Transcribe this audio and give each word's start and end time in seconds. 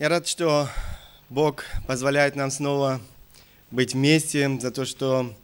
Я 0.00 0.08
рад, 0.08 0.26
что 0.26 0.66
Бог 1.28 1.66
позволяет 1.86 2.34
нам 2.34 2.50
снова 2.50 3.02
быть 3.70 3.92
вместе, 3.92 4.48
за 4.58 4.70
то, 4.70 4.86
что 4.86 5.36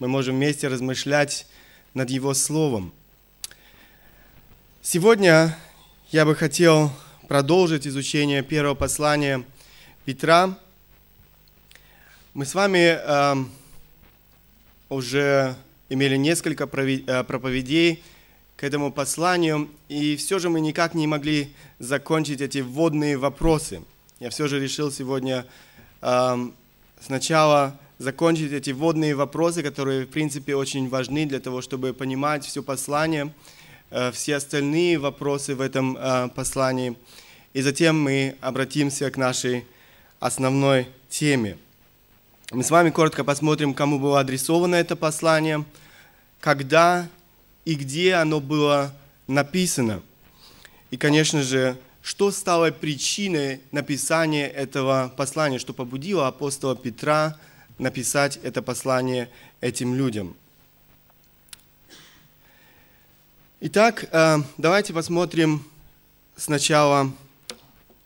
мы 0.00 0.08
можем 0.08 0.34
вместе 0.34 0.66
размышлять 0.66 1.46
над 1.94 2.10
Его 2.10 2.34
Словом. 2.34 2.92
Сегодня 4.82 5.56
я 6.10 6.24
бы 6.24 6.34
хотел 6.34 6.90
продолжить 7.28 7.86
изучение 7.86 8.42
первого 8.42 8.74
послания 8.74 9.44
Петра. 10.04 10.58
Мы 12.34 12.46
с 12.46 12.54
вами 12.56 12.98
э, 13.00 13.36
уже 14.88 15.54
имели 15.88 16.16
несколько 16.16 16.64
э, 16.64 17.22
проповедей 17.22 18.02
к 18.56 18.64
этому 18.64 18.90
посланию, 18.90 19.70
и 19.88 20.16
все 20.16 20.40
же 20.40 20.50
мы 20.50 20.60
никак 20.60 20.94
не 20.94 21.06
могли 21.06 21.54
закончить 21.78 22.40
эти 22.40 22.58
вводные 22.58 23.16
вопросы. 23.16 23.82
Я 24.20 24.30
все 24.30 24.46
же 24.46 24.60
решил 24.60 24.92
сегодня 24.92 25.44
э, 26.00 26.48
сначала 27.00 27.76
закончить 27.98 28.52
эти 28.52 28.70
вводные 28.70 29.16
вопросы, 29.16 29.62
которые, 29.64 30.06
в 30.06 30.10
принципе, 30.10 30.54
очень 30.54 30.88
важны 30.88 31.26
для 31.26 31.40
того, 31.40 31.60
чтобы 31.60 31.92
понимать 31.92 32.44
все 32.44 32.62
послание– 32.62 33.34
Э, 33.90 34.12
все 34.12 34.36
остальные 34.36 34.98
вопросы 34.98 35.56
в 35.56 35.60
этом 35.60 35.96
э, 35.96 36.28
послании. 36.28 36.96
И 37.52 37.60
затем 37.60 38.00
мы 38.00 38.36
обратимся 38.40 39.10
к 39.10 39.16
нашей 39.16 39.66
основной 40.20 40.86
теме. 41.08 41.58
Мы 42.52 42.62
с 42.62 42.70
вами 42.70 42.90
коротко 42.90 43.24
посмотрим, 43.24 43.74
кому 43.74 43.98
было 43.98 44.20
адресовано 44.20 44.76
это 44.76 44.94
послание, 44.94 45.64
когда 46.40 47.08
и 47.64 47.74
где 47.74 48.14
оно 48.14 48.40
было 48.40 48.94
написано. 49.26 50.02
И, 50.92 50.96
конечно 50.96 51.42
же, 51.42 51.76
что 52.02 52.30
стало 52.30 52.70
причиной 52.70 53.60
написания 53.72 54.48
этого 54.48 55.12
послания, 55.16 55.58
что 55.58 55.72
побудило 55.72 56.26
апостола 56.26 56.76
Петра 56.76 57.38
написать 57.78 58.38
это 58.42 58.62
послание 58.62 59.28
этим 59.60 59.94
людям. 59.94 60.36
Итак, 63.60 64.08
э, 64.10 64.38
давайте 64.56 64.94
посмотрим 64.94 65.64
сначала 66.34 67.12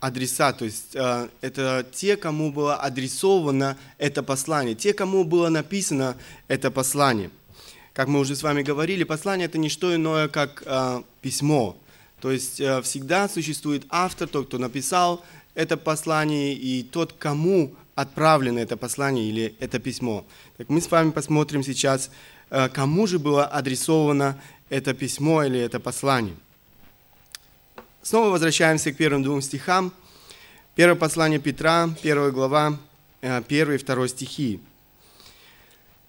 адреса, 0.01 0.53
то 0.53 0.65
есть 0.65 0.95
э, 0.95 1.29
это 1.41 1.87
те, 1.93 2.17
кому 2.17 2.53
было 2.53 2.77
адресовано 2.77 3.79
это 3.99 4.23
послание, 4.23 4.75
те, 4.75 4.93
кому 4.93 5.25
было 5.25 5.49
написано 5.49 6.17
это 6.49 6.71
послание. 6.71 7.31
Как 7.93 8.09
мы 8.09 8.19
уже 8.19 8.35
с 8.35 8.43
вами 8.43 8.63
говорили, 8.63 9.05
послание 9.05 9.47
это 9.47 9.57
не 9.57 9.69
что 9.69 9.95
иное, 9.95 10.27
как 10.27 10.65
э, 10.67 11.03
письмо. 11.23 11.77
То 12.25 12.31
есть 12.31 12.55
всегда 12.55 13.29
существует 13.29 13.85
автор, 13.91 14.27
тот, 14.27 14.47
кто 14.47 14.57
написал 14.57 15.23
это 15.55 15.77
послание, 15.77 16.55
и 16.55 16.83
тот, 16.83 17.13
кому 17.13 17.75
отправлено 17.95 18.61
это 18.61 18.79
послание 18.79 19.29
или 19.29 19.55
это 19.61 19.79
письмо. 19.79 20.25
Так 20.57 20.71
мы 20.71 20.81
с 20.81 20.91
вами 20.91 21.11
посмотрим 21.11 21.63
сейчас, 21.63 22.11
кому 22.73 23.07
же 23.07 23.19
было 23.19 23.45
адресовано 23.45 24.41
это 24.71 24.95
письмо 24.95 25.45
или 25.45 25.61
это 25.61 25.81
послание. 25.81 26.35
Снова 28.01 28.31
возвращаемся 28.31 28.91
к 28.91 28.97
первым 28.97 29.23
двум 29.23 29.43
стихам. 29.43 29.93
Первое 30.77 30.97
послание 30.97 31.39
Петра, 31.39 31.91
первая 32.03 32.31
глава, 32.31 32.79
э, 33.21 33.43
первый 33.47 33.75
и 33.75 33.79
второй 33.79 34.09
стихи. 34.09 34.61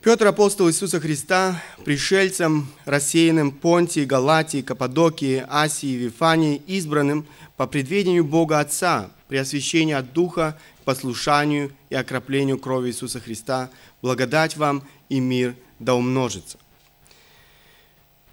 Петр, 0.05 0.27
апостол 0.27 0.69
Иисуса 0.69 0.99
Христа, 0.99 1.59
пришельцам, 1.83 2.67
рассеянным 2.85 3.51
Понтии, 3.51 4.05
Галатии, 4.05 4.61
Каппадокии, 4.61 5.43
Асии, 5.49 5.95
Вифании, 5.95 6.61
избранным 6.67 7.25
по 7.57 7.65
предведению 7.65 8.23
Бога 8.23 8.59
Отца, 8.59 9.09
при 9.27 9.37
освящении 9.37 9.95
от 9.95 10.13
Духа, 10.13 10.59
послушанию 10.83 11.71
и 11.89 11.95
окроплению 11.95 12.59
крови 12.59 12.89
Иисуса 12.89 13.19
Христа, 13.19 13.71
благодать 14.03 14.57
вам 14.57 14.83
и 15.09 15.19
мир 15.19 15.55
да 15.79 15.95
умножится. 15.95 16.59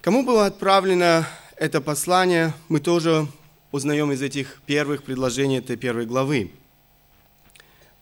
Кому 0.01 0.23
было 0.23 0.45
отправлено 0.45 1.27
это 1.57 1.81
послание, 1.81 2.53
мы 2.69 2.81
тоже 2.81 3.27
узнаем 3.71 4.11
из 4.11 4.21
этих 4.21 4.61
первых 4.67 5.01
предложений 5.01 5.57
этой 5.57 5.75
первой 5.75 6.05
главы. 6.05 6.51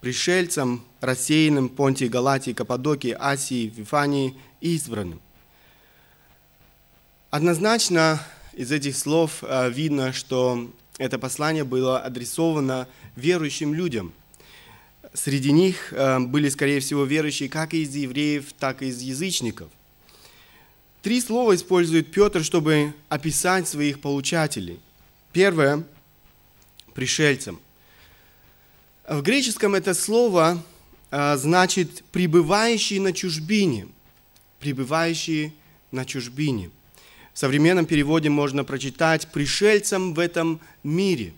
Пришельцам, 0.02 0.84
рассеянным 1.00 1.70
Понтии, 1.70 2.06
Галатии, 2.06 2.54
Каппадокии, 2.54 3.16
Асии, 3.18 3.68
Вифании 3.68 4.36
избранным. 4.60 5.22
Однозначно 7.30 8.20
из 8.54 8.72
этих 8.72 8.98
слов 8.98 9.44
э, 9.44 9.70
видно, 9.70 10.12
что 10.12 10.70
это 10.98 11.20
послание 11.20 11.64
было 11.64 12.00
адресовано 12.00 12.88
верующим 13.16 13.76
людям. 13.76 14.12
Среди 15.14 15.52
них 15.52 15.94
э, 15.94 16.20
были, 16.20 16.50
скорее 16.50 16.80
всего, 16.80 17.04
верующие 17.04 17.48
как 17.48 17.76
из 17.76 17.96
евреев, 17.96 18.54
так 18.54 18.82
и 18.82 18.88
из 18.88 19.02
язычников. 19.02 19.70
Три 21.04 21.22
слова 21.22 21.54
использует 21.56 22.12
Петр, 22.12 22.44
чтобы 22.44 22.94
описать 23.08 23.68
своих 23.68 24.02
получателей. 24.02 24.80
Первое– 25.32 25.84
пришельцам. 26.94 27.60
В 29.12 29.24
греческом 29.24 29.76
это 29.76 29.94
слово 29.94 30.64
а, 31.10 31.36
значит 31.36 32.02
«пребывающий 32.14 32.98
на 33.00 33.12
чужбине». 33.12 33.90
Пребывающий 34.62 35.54
на 35.92 36.06
чужбине. 36.06 36.72
В 37.34 37.40
современном 37.40 37.86
переводе 37.86 38.30
можно 38.30 38.64
прочитать 38.64 39.28
«пришельцам 39.28 40.14
в 40.14 40.20
этом 40.20 40.62
мире». 40.82 41.34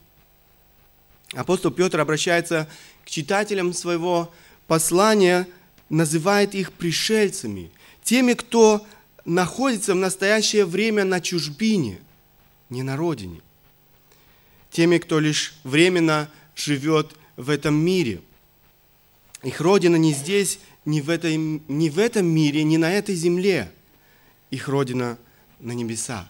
Апостол 1.34 1.72
Петр 1.72 2.00
обращается 2.00 2.70
к 3.04 3.10
читателям 3.10 3.74
своего 3.74 4.32
послания, 4.68 5.48
называет 5.90 6.54
их 6.54 6.74
пришельцами, 6.74 7.72
теми, 8.04 8.34
кто 8.34 8.86
находится 9.26 9.94
в 9.94 9.98
настоящее 9.98 10.66
время 10.66 11.06
на 11.06 11.20
чужбине, 11.22 11.98
не 12.70 12.84
на 12.84 12.98
родине. 12.98 13.42
Теми, 14.70 15.00
кто 15.00 15.20
лишь 15.20 15.56
временно 15.64 16.30
живет 16.56 17.16
в 17.36 17.50
этом 17.50 17.76
мире. 17.76 18.22
Их 19.44 19.60
родина 19.60 19.96
не 19.96 20.14
здесь, 20.14 20.60
не 20.86 21.02
в, 21.02 21.10
этой, 21.10 21.38
не 21.38 21.90
в 21.90 22.00
этом 22.00 22.26
мире, 22.26 22.64
не 22.64 22.78
на 22.78 22.92
этой 22.92 23.16
земле. 23.16 23.72
Их 24.52 24.68
родина 24.68 25.18
на 25.60 25.72
небесах. 25.72 26.28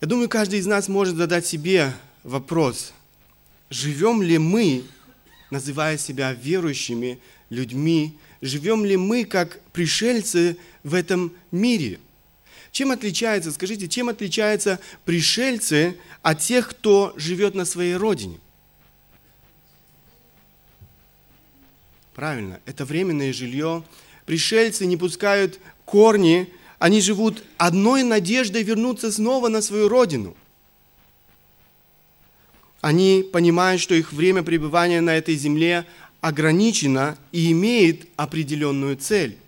Я 0.00 0.08
думаю, 0.08 0.28
каждый 0.28 0.58
из 0.58 0.66
нас 0.66 0.88
может 0.88 1.16
задать 1.16 1.46
себе 1.46 1.94
вопрос, 2.24 2.92
живем 3.70 4.22
ли 4.22 4.36
мы, 4.36 4.84
называя 5.50 5.96
себя 5.96 6.32
верующими 6.32 7.18
людьми, 7.48 8.18
живем 8.42 8.84
ли 8.84 8.96
мы 8.96 9.24
как 9.24 9.60
пришельцы 9.72 10.58
в 10.82 10.92
этом 10.92 11.32
мире? 11.50 12.00
Чем 12.74 12.90
отличается, 12.90 13.52
скажите, 13.52 13.86
чем 13.86 14.08
отличаются 14.08 14.80
пришельцы 15.04 15.96
от 16.22 16.40
тех, 16.40 16.70
кто 16.70 17.14
живет 17.14 17.54
на 17.54 17.64
своей 17.64 17.94
родине? 17.94 18.40
Правильно, 22.16 22.58
это 22.66 22.84
временное 22.84 23.32
жилье. 23.32 23.84
Пришельцы 24.26 24.86
не 24.86 24.96
пускают 24.96 25.60
корни, 25.84 26.52
они 26.80 27.00
живут 27.00 27.44
одной 27.58 28.02
надеждой 28.02 28.64
вернуться 28.64 29.12
снова 29.12 29.46
на 29.46 29.62
свою 29.62 29.88
родину. 29.88 30.36
Они 32.80 33.24
понимают, 33.32 33.80
что 33.80 33.94
их 33.94 34.12
время 34.12 34.42
пребывания 34.42 35.00
на 35.00 35.14
этой 35.14 35.36
земле 35.36 35.86
ограничена 36.20 37.18
и 37.30 37.52
имеет 37.52 38.08
определенную 38.16 38.96
цель. 38.96 39.38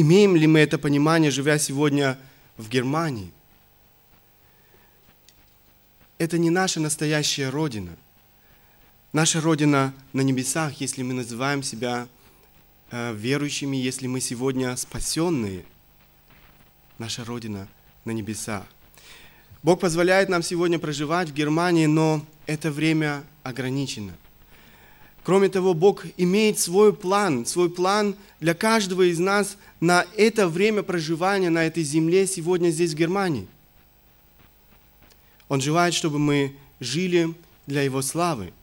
Имеем 0.00 0.36
ли 0.36 0.46
мы 0.46 0.60
это 0.60 0.78
понимание, 0.78 1.32
живя 1.32 1.58
сегодня 1.58 2.16
в 2.56 2.68
Германии? 2.68 3.32
Это 6.18 6.38
не 6.38 6.50
наша 6.50 6.78
настоящая 6.78 7.48
Родина. 7.48 7.96
Наша 9.12 9.40
Родина 9.40 9.92
на 10.12 10.20
небесах, 10.20 10.74
если 10.80 11.02
мы 11.02 11.14
называем 11.14 11.64
себя 11.64 12.06
э, 12.92 13.12
верующими, 13.12 13.76
если 13.76 14.06
мы 14.06 14.20
сегодня 14.20 14.76
спасенные. 14.76 15.64
Наша 16.98 17.24
Родина 17.24 17.66
на 18.04 18.12
небесах. 18.12 18.62
Бог 19.64 19.80
позволяет 19.80 20.28
нам 20.28 20.44
сегодня 20.44 20.78
проживать 20.78 21.30
в 21.30 21.34
Германии, 21.34 21.86
но 21.86 22.24
это 22.46 22.70
время 22.70 23.24
ограничено– 23.42 24.14
Кроме 25.28 25.50
того, 25.50 25.74
Бог 25.74 26.06
имеет 26.16 26.58
свой 26.58 26.94
план, 26.94 27.44
свой 27.44 27.68
план 27.68 28.16
для 28.40 28.54
каждого 28.54 29.02
из 29.02 29.18
нас 29.18 29.58
на 29.78 30.06
это 30.16 30.48
время 30.48 30.82
проживания 30.82 31.50
на 31.50 31.66
этой 31.66 31.82
земле 31.82 32.26
сегодня 32.26 32.70
здесь, 32.70 32.94
в 32.94 32.96
Германии. 32.96 33.46
Он 35.50 35.60
желает, 35.60 35.92
чтобы 35.92 36.18
мы 36.18 36.56
жили 36.80 37.34
для 37.66 37.82
Его 37.82 38.00
славы, 38.00 38.54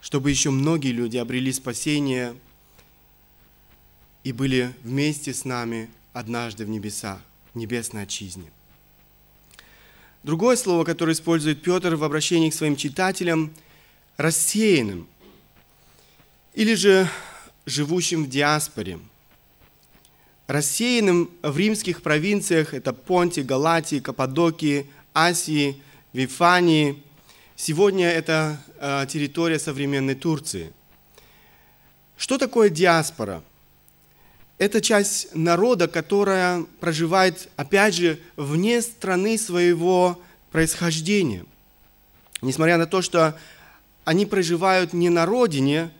чтобы 0.00 0.28
еще 0.28 0.50
многие 0.50 0.90
люди 0.90 1.18
обрели 1.18 1.52
спасение 1.52 2.34
и 4.24 4.32
были 4.32 4.74
вместе 4.82 5.32
с 5.32 5.44
нами 5.44 5.88
однажды 6.12 6.64
в 6.64 6.68
небесах, 6.68 7.20
в 7.52 7.58
небесной 7.58 8.02
отчизне. 8.02 8.50
Другое 10.24 10.56
слово, 10.56 10.82
которое 10.82 11.12
использует 11.12 11.62
Петр 11.62 11.94
в 11.94 12.02
обращении 12.02 12.50
к 12.50 12.54
своим 12.54 12.74
читателям– 12.74 13.52
рассеянным 14.16 15.08
или 16.54 16.74
же 16.74 17.08
живущим 17.66 18.24
в 18.24 18.28
диаспоре. 18.28 18.98
Рассеянным 20.46 21.30
в 21.42 21.56
римских 21.56 22.02
провинциях– 22.02 22.74
это 22.74 22.92
Понти, 22.92 23.42
Галатии, 23.42 23.98
Каппадокии, 23.98 24.86
Асии, 25.14 25.80
Вифании. 26.12 27.02
Сегодня 27.56 28.10
это 28.10 28.60
э, 28.78 29.06
территория 29.08 29.58
современной 29.58 30.14
Турции. 30.14 30.72
Что 32.16 32.38
такое 32.38 32.68
диаспора? 32.68 33.42
Это 34.58 34.80
часть 34.80 35.34
народа, 35.34 35.88
которая 35.88 36.64
проживает, 36.78 37.48
опять 37.56 37.94
же, 37.94 38.20
вне 38.36 38.82
страны 38.82 39.38
своего 39.38 40.20
происхождения. 40.52 41.44
Несмотря 42.42 42.76
на 42.76 42.86
то, 42.86 43.02
что 43.02 43.36
они 44.04 44.26
проживают 44.26 44.92
не 44.92 45.08
на 45.08 45.26
родине, 45.26 45.90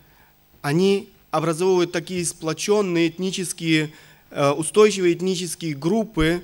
они 0.65 1.09
образовывают 1.29 1.91
такие 1.91 2.25
сплоченные 2.25 3.09
этнические, 3.09 3.93
э, 4.31 4.49
устойчивые 4.49 5.13
этнические 5.13 5.75
группы 5.75 6.41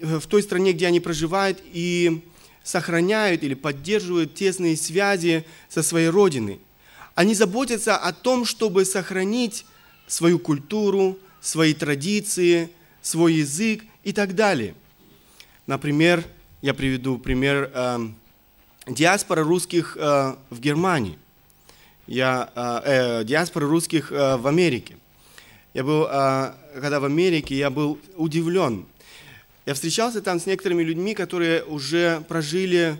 э, 0.00 0.18
в 0.18 0.26
той 0.26 0.42
стране, 0.42 0.72
где 0.72 0.86
они 0.86 0.98
проживают, 0.98 1.60
и 1.62 2.24
сохраняют 2.62 3.42
или 3.42 3.52
поддерживают 3.52 4.34
тесные 4.34 4.78
связи 4.78 5.44
со 5.68 5.82
своей 5.82 6.08
родиной. 6.08 6.58
Они 7.14 7.34
заботятся 7.34 7.98
о 7.98 8.14
том, 8.14 8.46
чтобы 8.46 8.86
сохранить 8.86 9.66
свою 10.06 10.38
культуру, 10.38 11.18
свои 11.42 11.74
традиции, 11.74 12.70
свой 13.02 13.34
язык 13.34 13.84
и 14.04 14.14
так 14.14 14.34
далее. 14.34 14.74
Например, 15.66 16.24
я 16.62 16.72
приведу 16.72 17.18
пример 17.18 17.70
э, 17.74 18.08
диаспора 18.86 19.44
русских 19.44 19.98
э, 20.00 20.34
в 20.48 20.60
Германии 20.60 21.18
я, 22.06 22.50
э, 22.54 22.80
э, 23.20 23.24
диаспоры 23.24 23.66
русских 23.66 24.12
э, 24.12 24.36
в 24.36 24.46
Америке. 24.46 24.96
Я 25.72 25.84
был, 25.84 26.06
э, 26.10 26.52
когда 26.74 27.00
в 27.00 27.04
Америке, 27.04 27.56
я 27.56 27.70
был 27.70 27.98
удивлен. 28.16 28.84
Я 29.66 29.74
встречался 29.74 30.20
там 30.20 30.38
с 30.38 30.46
некоторыми 30.46 30.82
людьми, 30.82 31.14
которые 31.14 31.64
уже 31.64 32.22
прожили 32.28 32.96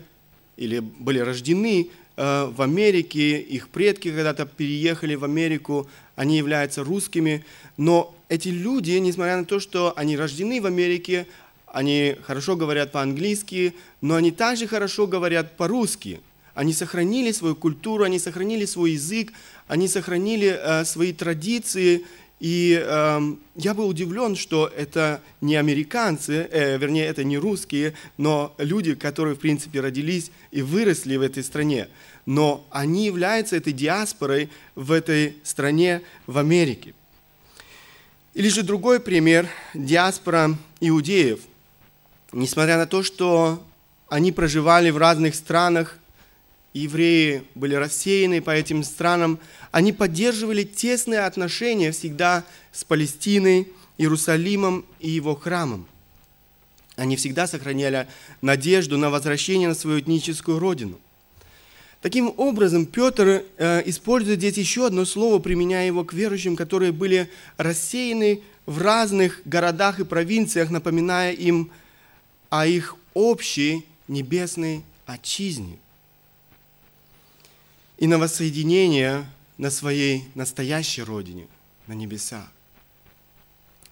или 0.57 0.79
были 0.79 1.19
рождены 1.19 1.89
э, 2.17 2.45
в 2.45 2.61
Америке, 2.61 3.39
их 3.39 3.69
предки 3.69 4.09
когда-то 4.09 4.45
переехали 4.45 5.15
в 5.15 5.23
Америку, 5.23 5.87
они 6.15 6.37
являются 6.37 6.83
русскими, 6.83 7.45
но 7.77 8.15
эти 8.29 8.47
люди, 8.47 8.91
несмотря 8.91 9.37
на 9.37 9.45
то, 9.45 9.59
что 9.59 9.93
они 9.95 10.17
рождены 10.17 10.61
в 10.61 10.65
Америке, 10.65 11.27
они 11.67 12.15
хорошо 12.23 12.55
говорят 12.55 12.93
по-английски, 12.93 13.75
но 14.01 14.15
они 14.15 14.31
также 14.31 14.65
хорошо 14.65 15.07
говорят 15.07 15.57
по-русски– 15.57 16.21
они 16.55 16.73
сохранили 16.73 17.31
свою 17.33 17.53
культуру, 17.55 18.05
они 18.05 18.17
сохранили 18.17 18.65
свой 18.65 18.91
язык, 18.91 19.33
они 19.67 19.87
сохранили 19.87 20.57
э, 20.57 20.85
свои 20.85 21.11
традиции. 21.11 22.05
И 22.39 22.81
э, 22.81 23.35
я 23.55 23.73
был 23.73 23.89
удивлен, 23.89 24.37
что 24.37 24.71
это 24.75 25.21
не 25.41 25.57
американцы, 25.57 26.47
э, 26.49 26.77
вернее, 26.77 27.05
это 27.07 27.25
не 27.25 27.37
русские, 27.37 27.93
но 28.17 28.55
люди, 28.57 28.95
которые, 28.95 29.35
в 29.35 29.39
принципе, 29.39 29.81
родились 29.81 30.31
и 30.51 30.61
выросли 30.61 31.17
в 31.17 31.21
этой 31.21 31.43
стране. 31.43 31.89
Но 32.25 32.65
они 32.71 33.05
являются 33.05 33.57
этой 33.57 33.73
диаспорой 33.73 34.49
в 34.75 34.93
этой 34.93 35.35
стране, 35.43 36.01
в 36.25 36.37
Америке. 36.37 36.93
Или 38.33 38.47
же 38.47 38.63
другой 38.63 39.01
пример– 39.01 39.49
диаспора 39.73 40.57
иудеев. 40.79 41.41
Несмотря 42.31 42.77
на 42.77 42.87
то, 42.87 43.03
что 43.03 43.61
они 44.07 44.31
проживали 44.31 44.89
в 44.89 44.97
разных 44.97 45.35
странах, 45.35 45.99
евреи 46.75 47.43
были 47.55 47.73
рассеяны 47.73 48.41
по 48.41 48.51
этим 48.51 48.83
странам, 48.83 49.39
они 49.71 49.93
поддерживали 49.93 50.63
тесные 50.63 51.21
отношения 51.21 51.91
всегда 51.91 52.43
с 52.71 52.83
Палестиной, 52.83 53.69
Иерусалимом 53.97 54.85
и 54.99 55.09
его 55.09 55.35
храмом. 55.35 55.87
Они 56.97 57.15
всегда 57.15 57.47
сохраняли 57.47 58.07
надежду 58.41 58.97
на 58.97 59.09
возвращение 59.09 59.69
на 59.69 59.73
свою 59.73 60.01
этническую 60.01 60.59
родину. 60.59 60.99
Таким 62.01 62.33
образом, 62.37 62.85
Петр 62.85 63.43
э, 63.57 63.81
использует 63.85 64.39
здесь 64.39 64.57
еще 64.57 64.87
одно 64.87 65.05
слово, 65.05 65.39
применяя 65.39 65.87
его 65.87 66.03
к 66.03 66.13
верующим, 66.13 66.57
которые 66.57 66.91
были 66.91 67.29
рассеяны 67.57 68.41
в 68.65 68.81
разных 68.81 69.41
городах 69.45 69.99
и 69.99 70.03
провинциях, 70.03 70.69
напоминая 70.69 71.31
им 71.31 71.71
о 72.49 72.67
их 72.67 72.95
общей 73.13 73.85
небесной 74.07 74.83
отчизне 75.05 75.79
и 77.97 78.07
на 78.07 78.17
воссоединение 78.17 79.25
на 79.57 79.71
своей 79.71 80.27
настоящей 80.35 81.03
родине, 81.03 81.47
на 81.87 81.93
небесах. 81.93 82.51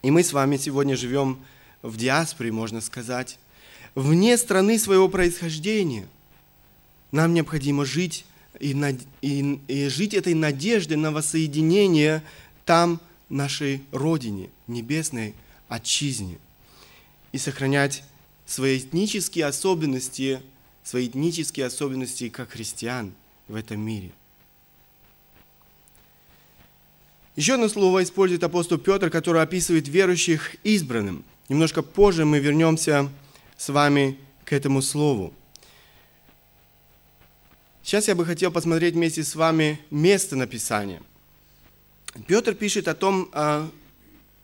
И 0.01 0.11
мы 0.11 0.23
с 0.23 0.33
вами 0.33 0.57
сегодня 0.57 0.97
живем 0.97 1.39
в 1.81 1.95
диаспоре, 1.95 2.51
можно 2.51 2.81
сказать, 2.81 3.39
вне 3.95 4.37
страны 4.37 4.77
своего 4.77 5.07
происхождения. 5.07 6.07
Нам 7.11 7.33
необходимо 7.33 7.85
жить 7.85 8.25
и, 8.59 8.75
и, 9.21 9.59
и 9.67 9.87
жить 9.87 10.13
этой 10.13 10.33
надеждой 10.33 10.97
на 10.97 11.11
воссоединение 11.11 12.23
там, 12.65 12.99
нашей 13.29 13.83
родине, 13.91 14.49
небесной 14.67 15.33
отчизне, 15.69 16.37
и 17.31 17.37
сохранять 17.37 18.03
свои 18.45 18.79
этнические 18.79 19.45
особенности, 19.45 20.41
свои 20.83 21.07
этнические 21.07 21.67
особенности 21.67 22.27
как 22.27 22.51
христиан– 22.51 23.13
в 23.53 23.55
этом 23.55 23.79
мире. 23.79 24.11
Еще 27.35 27.53
одно 27.53 27.69
слово 27.69 28.03
использует 28.03 28.43
апостол 28.43 28.79
Петр, 28.79 29.11
которое 29.11 29.43
описывает 29.43 29.87
верующих 29.87 30.55
избранным. 30.63 31.23
Немножко 31.49 31.83
позже 31.83 32.25
мы 32.25 32.39
вернемся 32.39 33.09
с 33.55 33.69
вами 33.69 34.17
к 34.43 34.53
этому 34.53 34.81
слову. 34.81 35.33
Сейчас 37.83 38.07
я 38.07 38.15
бы 38.15 38.25
хотел 38.25 38.51
посмотреть 38.51 38.95
вместе 38.95 39.23
с 39.23 39.35
вами 39.35 39.79
место 39.91 40.35
написания. 40.35 41.01
Петр 42.27 42.55
пишет 42.55 42.87
о 42.87 42.95
том, 42.95 43.29
а, 43.33 43.69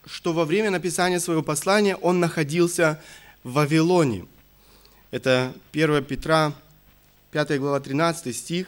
что 0.06 0.34
во 0.34 0.46
время 0.46 0.70
написания 0.70 1.20
своего 1.20 1.42
послания 1.42 1.96
он 1.96 2.20
находился 2.20 3.02
в 3.44 3.54
Вавилоне. 3.54 4.28
Это 5.10 5.54
1 5.72 6.04
Петра, 6.04 6.54
5 7.32 7.58
глава, 7.58 7.80
13 7.80 8.36
стих. 8.36 8.68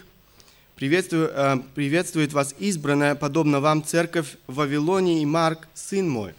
Приветствую, 0.82 1.30
э, 1.32 1.58
приветствует 1.76 2.34
вас 2.34 2.56
избранная, 2.58 3.14
подобно 3.14 3.60
вам, 3.60 3.84
церковь 3.84 4.38
в 4.48 4.56
Вавилоне 4.56 5.22
и 5.22 5.26
Марк, 5.28 5.68
сын 5.76 6.10
мой. 6.10 6.34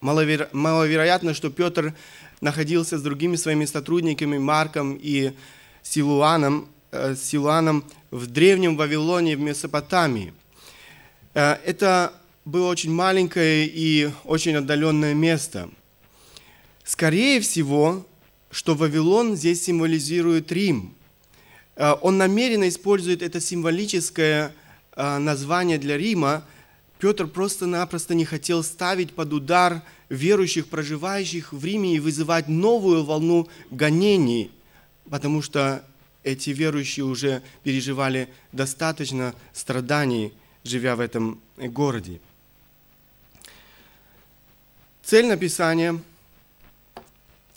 Маловеро... 0.00 0.48
Маловероятно, 0.50 1.32
что 1.32 1.48
Петр 1.50 1.94
находился 2.40 2.98
с 2.98 3.02
другими 3.02 3.36
своими 3.36 3.64
сотрудниками, 3.64 4.38
Марком 4.38 4.98
и 5.00 5.30
Силуаном, 5.84 6.68
э, 6.90 7.14
Силуаном 7.14 7.84
в 8.10 8.26
древнем 8.26 8.76
Вавилоне 8.76 9.36
в 9.36 9.40
Месопотамии. 9.40 10.34
Э, 11.34 11.58
это 11.64 12.12
было 12.44 12.68
очень 12.68 12.90
маленькое 12.90 13.70
и 13.72 14.10
очень 14.24 14.56
отдаленное 14.56 15.14
место. 15.14 15.70
Скорее 16.82 17.40
всего, 17.40 18.04
что 18.50 18.74
Вавилон 18.74 19.36
здесь 19.36 19.62
символизирует 19.62 20.50
Рим– 20.50 20.92
он 21.76 22.16
намеренно 22.18 22.68
использует 22.68 23.22
это 23.22 23.40
символическое 23.40 24.52
э, 24.94 25.18
название 25.18 25.78
для 25.78 25.98
Рима. 25.98 26.42
Петр 26.98 27.26
просто-напросто 27.26 28.14
не 28.14 28.24
хотел 28.24 28.64
ставить 28.64 29.12
под 29.12 29.32
удар 29.34 29.82
верующих, 30.08 30.68
проживающих 30.68 31.52
в 31.52 31.64
Риме, 31.64 31.96
и 31.96 32.00
вызывать 32.00 32.48
новую 32.48 33.04
волну 33.04 33.48
гонений, 33.70 34.50
потому 35.10 35.42
что 35.42 35.84
эти 36.22 36.50
верующие 36.50 37.04
уже 37.04 37.42
переживали 37.62 38.28
достаточно 38.52 39.34
страданий, 39.52 40.32
живя 40.64 40.96
в 40.96 41.00
этом 41.00 41.40
городе. 41.56 42.20
Цель 45.04 45.26
написания. 45.26 46.00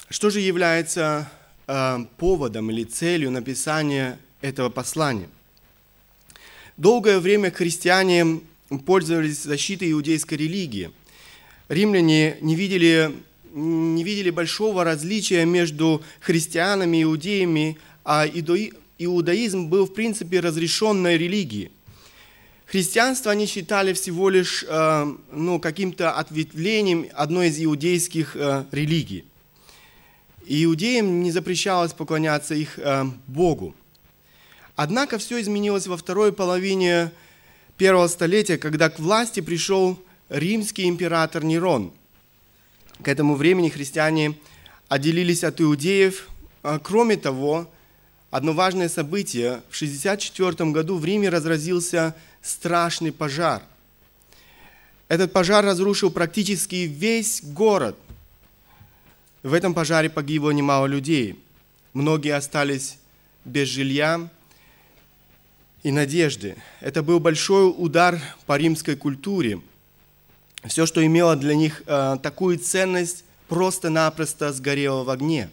Что 0.10 0.30
же 0.30 0.40
является 0.40 1.32
Э, 1.72 2.04
поводом 2.18 2.72
или 2.72 2.84
целью 2.84 3.30
написания 3.30 4.18
этого 4.42 4.70
послания. 4.70 5.30
Долгое 6.78 7.20
время 7.20 7.52
христиане 7.52 8.42
пользовались 8.88 9.44
защитой 9.44 9.92
иудейской 9.92 10.36
религии. 10.40 10.90
Римляне 11.68 12.38
не 12.42 12.56
видели, 12.56 13.16
не 13.54 14.04
видели 14.04 14.32
большого 14.32 14.84
различия 14.84 15.46
между 15.46 16.02
христианами 16.22 16.98
и 16.98 17.04
иудеями, 17.04 17.78
а 18.04 18.26
иудаизм 18.26 19.68
был 19.68 19.86
в 19.86 19.94
принципе 19.94 20.40
разрешенной 20.40 21.20
религией. 21.20 21.70
Христианство 22.66 23.32
они 23.32 23.46
считали 23.46 23.94
всего 23.94 24.30
лишь 24.30 24.66
э, 24.68 25.14
ну, 25.32 25.60
каким-то 25.60 26.14
ответвлением 26.14 27.06
одной 27.14 27.50
из 27.50 27.64
иудейских 27.64 28.36
э, 28.36 28.66
религий. 28.72 29.26
Иудеям 30.46 31.22
не 31.22 31.32
запрещалось 31.32 31.94
поклоняться 31.94 32.56
их 32.56 32.80
э, 32.80 33.06
Богу. 33.28 33.76
Однако 34.76 35.18
все 35.18 35.42
изменилось 35.42 35.88
во 35.88 35.98
второй 35.98 36.32
половине 36.32 37.12
первого 37.78 38.08
столетия, 38.08 38.58
когда 38.58 38.90
к 38.90 39.00
власти 39.00 39.42
пришел 39.42 40.00
римский 40.30 40.88
император 40.88 41.44
Нерон. 41.44 41.92
К 43.04 43.08
этому 43.08 43.36
времени 43.36 43.70
христиане 43.70 44.36
отделились 44.88 45.44
от 45.44 45.62
иудеев. 45.62 46.28
А, 46.64 46.80
кроме 46.80 47.18
того, 47.18 47.70
одно 48.32 48.54
важное 48.54 48.90
событие. 48.90 49.62
В 49.70 49.76
64 49.76 50.72
году 50.72 50.98
в 50.98 51.06
Риме 51.06 51.30
разразился 51.30 52.16
страшный 52.42 53.12
пожар. 53.12 53.62
Этот 55.08 55.34
пожар 55.34 55.66
разрушил 55.66 56.12
практически 56.12 56.76
весь 56.76 57.42
город. 57.44 57.98
В 59.42 59.54
этом 59.54 59.74
пожаре 59.74 60.10
погибло 60.10 60.52
немало 60.52 60.86
людей. 60.86 61.40
Многие 61.94 62.36
остались 62.36 62.98
без 63.46 63.70
жилья 63.70 64.30
и 65.82 65.92
надежды. 65.92 66.58
Это 66.82 67.02
был 67.04 67.22
большой 67.22 67.74
удар 67.76 68.20
по 68.46 68.58
римской 68.58 68.98
культуре. 68.98 69.62
Все, 70.66 70.86
что 70.86 71.06
имело 71.06 71.38
для 71.38 71.56
них 71.56 71.84
э, 71.86 72.18
такую 72.22 72.60
ценность, 72.60 73.24
просто-напросто 73.48 74.52
сгорело 74.52 75.06
в 75.06 75.10
огне. 75.10 75.50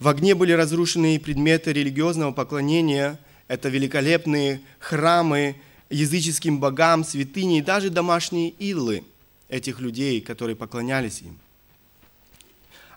В 0.00 0.08
огне 0.08 0.34
были 0.34 0.52
разрушены 0.52 1.20
предметы 1.20 1.74
религиозного 1.74 2.32
поклонения. 2.32 3.18
Это 3.48 3.68
великолепные 3.68 4.62
храмы 4.78 5.56
языческим 5.90 6.58
богам, 6.58 7.04
святыни 7.04 7.58
и 7.58 7.62
даже 7.62 7.90
домашние 7.90 8.48
идолы 8.48 9.04
этих 9.50 9.80
людей, 9.80 10.22
которые 10.22 10.56
поклонялись 10.56 11.20
им. 11.20 11.38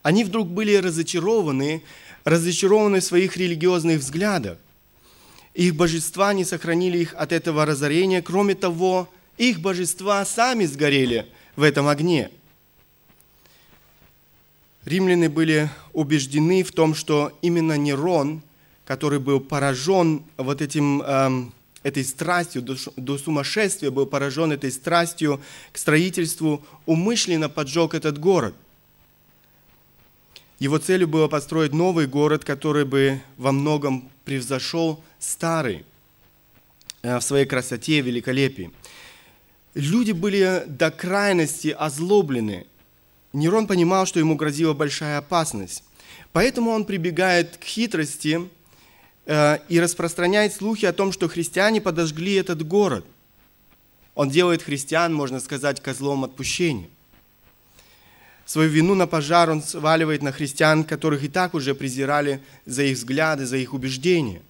Они 0.04 0.24
вдруг 0.24 0.48
были 0.48 0.76
разочарованы, 0.76 1.84
разочарованы 2.24 3.00
в 3.00 3.04
своих 3.04 3.38
религиозных 3.38 4.00
взглядах. 4.00 4.58
Их 5.54 5.76
божества 5.76 6.34
не 6.34 6.46
сохранили 6.46 6.98
их 6.98 7.14
от 7.16 7.32
этого 7.32 7.66
разорения. 7.66 8.22
Кроме 8.22 8.56
того, 8.56 9.10
их 9.38 9.60
божества 9.60 10.24
сами 10.26 10.66
сгорели 10.66 11.28
в 11.56 11.64
этом 11.64 11.88
огне. 11.88 12.32
Римляне 14.86 15.30
были 15.30 15.70
убеждены 15.94 16.64
в 16.64 16.72
том, 16.72 16.96
что 16.96 17.38
именно 17.42 17.78
Нерон, 17.78 18.42
который 18.86 19.20
был 19.20 19.40
поражен 19.40 20.24
вот 20.38 20.62
этим, 20.62 21.02
эм, 21.04 21.54
этой 21.84 22.04
страстью, 22.04 22.64
до, 22.64 22.76
до 22.96 23.18
сумасшествия 23.18 23.92
был 23.92 24.08
поражен 24.08 24.52
этой 24.52 24.72
страстью 24.72 25.40
к 25.72 25.78
строительству, 25.78 26.66
умышленно 26.88 27.48
поджег 27.48 27.94
этот 27.94 28.18
город. 28.18 28.56
Его 30.62 30.78
целью 30.78 31.08
было 31.08 31.28
построить 31.28 31.74
новый 31.74 32.06
город, 32.06 32.46
который 32.46 32.86
бы 32.86 33.20
во 33.36 33.52
многом 33.52 34.12
превзошел 34.26 35.04
старый 35.18 35.84
э, 37.02 37.18
в 37.18 37.24
своей 37.24 37.48
красоте 37.48 37.98
и 37.98 38.02
великолепии. 38.02 38.70
Люди 39.74 40.12
были 40.12 40.64
до 40.68 40.92
крайности 40.92 41.70
озлоблены. 41.70 42.68
Нерон 43.34 43.66
понимал, 43.66 44.06
что 44.06 44.20
ему 44.20 44.36
грозила 44.36 44.74
большая 44.74 45.18
опасность. 45.18 45.84
Поэтому 46.32 46.70
он 46.70 46.86
прибегает 46.86 47.58
к 47.58 47.64
хитрости 47.64 48.48
э, 49.26 49.58
и 49.68 49.80
распространяет 49.80 50.54
слухи 50.54 50.86
о 50.86 50.94
том, 50.94 51.12
что 51.12 51.28
христиане 51.28 51.82
подожгли 51.82 52.36
этот 52.36 52.68
город. 52.68 53.04
Он 54.14 54.30
делает 54.30 54.62
христиан, 54.62 55.12
можно 55.12 55.40
сказать, 55.40 55.82
козлом 55.82 56.24
отпущения. 56.24 56.88
Свою 58.52 58.70
вину 58.70 58.96
на 58.96 59.08
пожар 59.08 59.50
он 59.50 59.64
сваливает 59.64 60.22
на 60.22 60.34
христиан, 60.34 60.84
которых 60.84 61.24
и 61.24 61.30
так 61.30 61.54
уже 61.54 61.74
презирали 61.74 62.42
за 62.66 62.84
их 62.84 62.98
взгляды, 62.98 63.46
за 63.46 63.56
их 63.56 63.74
убеждения. 63.74 64.42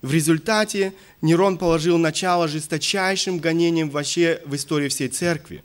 В 0.00 0.14
результате 0.14 0.94
Нерон 1.20 1.58
положил 1.58 1.98
начало 1.98 2.48
жесточайшим 2.48 3.38
гонениям 3.38 3.90
вообще 3.90 4.40
в 4.46 4.54
истории 4.54 4.88
всей 4.88 5.08
церкви. 5.08 5.62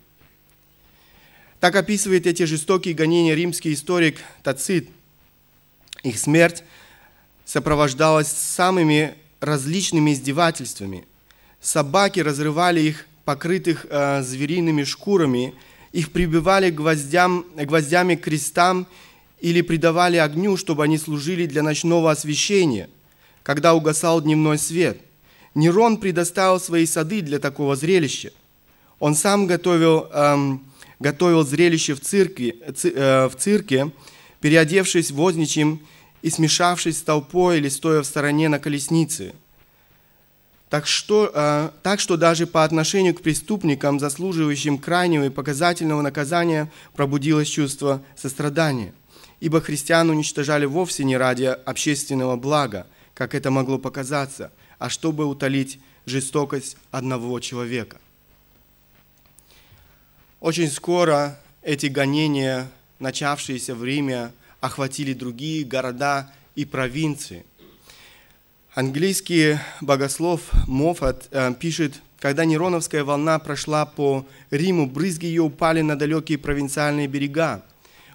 Так 1.61 1.77
описывает 1.77 2.27
эти 2.27 2.43
жестокие 2.43 2.93
гонения 2.93 3.35
римский 3.35 3.71
историк 3.71 4.17
Тацит. 4.43 4.89
Их 6.03 6.19
смерть 6.19 6.61
сопровождалась 7.45 8.27
самыми 8.27 9.15
различными 9.39 10.11
издевательствами. 10.11 11.05
Собаки 11.61 12.19
разрывали 12.19 12.81
их, 12.81 13.07
покрытых 13.23 13.85
э, 13.89 14.23
звериными 14.23 14.83
шкурами, 14.83 15.53
их 15.95 16.11
прибивали 16.11 16.69
гвоздям, 16.69 17.45
гвоздями 17.55 18.15
к 18.15 18.21
крестам 18.21 18.87
или 19.39 19.61
придавали 19.61 20.17
огню, 20.17 20.57
чтобы 20.57 20.83
они 20.83 20.97
служили 20.97 21.45
для 21.45 21.63
ночного 21.63 22.11
освещения– 22.11 22.89
когда 23.45 23.75
угасал 23.75 24.21
дневной 24.21 24.57
свет. 24.57 24.97
Нерон 25.53 25.97
предоставил 25.97 26.59
свои 26.59 26.87
сады 26.87 27.21
для 27.21 27.37
такого 27.37 27.75
зрелища. 27.75 28.31
Он 28.99 29.13
сам 29.13 29.45
готовил, 29.45 30.07
эм, 30.11 30.65
готовил 30.99 31.45
зрелище 31.45 31.93
в 31.93 32.01
цирке, 32.01 32.55
ци, 32.75 32.89
э, 32.89 33.27
в 33.27 33.35
цирке, 33.35 33.91
переодевшись 34.41 35.11
возничим 35.11 35.79
и 36.23 36.31
смешавшись 36.31 36.97
с 36.97 37.03
толпой 37.03 37.59
или 37.59 37.69
стоя 37.69 38.01
в 38.01 38.05
стороне 38.07 38.49
на 38.49 38.57
колеснице. 38.57 39.33
Так 40.69 40.87
что, 40.87 41.31
э, 41.33 41.69
так 41.83 41.99
что 41.99 42.17
даже 42.17 42.47
по 42.47 42.63
отношению 42.63 43.13
к 43.13 43.21
преступникам, 43.21 43.99
заслуживающим 43.99 44.77
крайнего 44.77 45.25
и 45.25 45.29
показательного 45.29 46.01
наказания, 46.01 46.71
пробудилось 46.95 47.47
чувство 47.47 48.01
сострадания. 48.15 48.93
Ибо 49.39 49.61
христиан 49.61 50.09
уничтожали 50.09 50.65
вовсе 50.65 51.03
не 51.03 51.17
ради 51.17 51.45
общественного 51.45 52.35
блага, 52.35 52.87
как 53.13 53.35
это 53.35 53.51
могло 53.51 53.77
показаться, 53.77 54.51
а 54.79 54.89
чтобы 54.89 55.25
утолить 55.25 55.79
жестокость 56.05 56.77
одного 56.91 57.39
человека. 57.39 57.97
Очень 60.39 60.69
скоро 60.69 61.39
эти 61.61 61.87
гонения, 61.87 62.69
начавшиеся 62.99 63.75
в 63.75 63.83
Риме, 63.83 64.31
охватили 64.61 65.13
другие 65.13 65.63
города 65.63 66.31
и 66.55 66.65
провинции. 66.65 67.45
Английский 68.75 69.57
богослов 69.79 70.41
Моффат 70.67 71.29
э, 71.31 71.53
пишет, 71.57 72.01
когда 72.19 72.43
Нероновская 72.43 73.05
волна 73.05 73.39
прошла 73.39 73.85
по 73.85 74.27
Риму, 74.51 74.85
брызги 74.85 75.25
ее 75.25 75.43
упали 75.43 75.79
на 75.79 75.97
далекие 75.97 76.37
провинциальные 76.37 77.07
берега. 77.07 77.63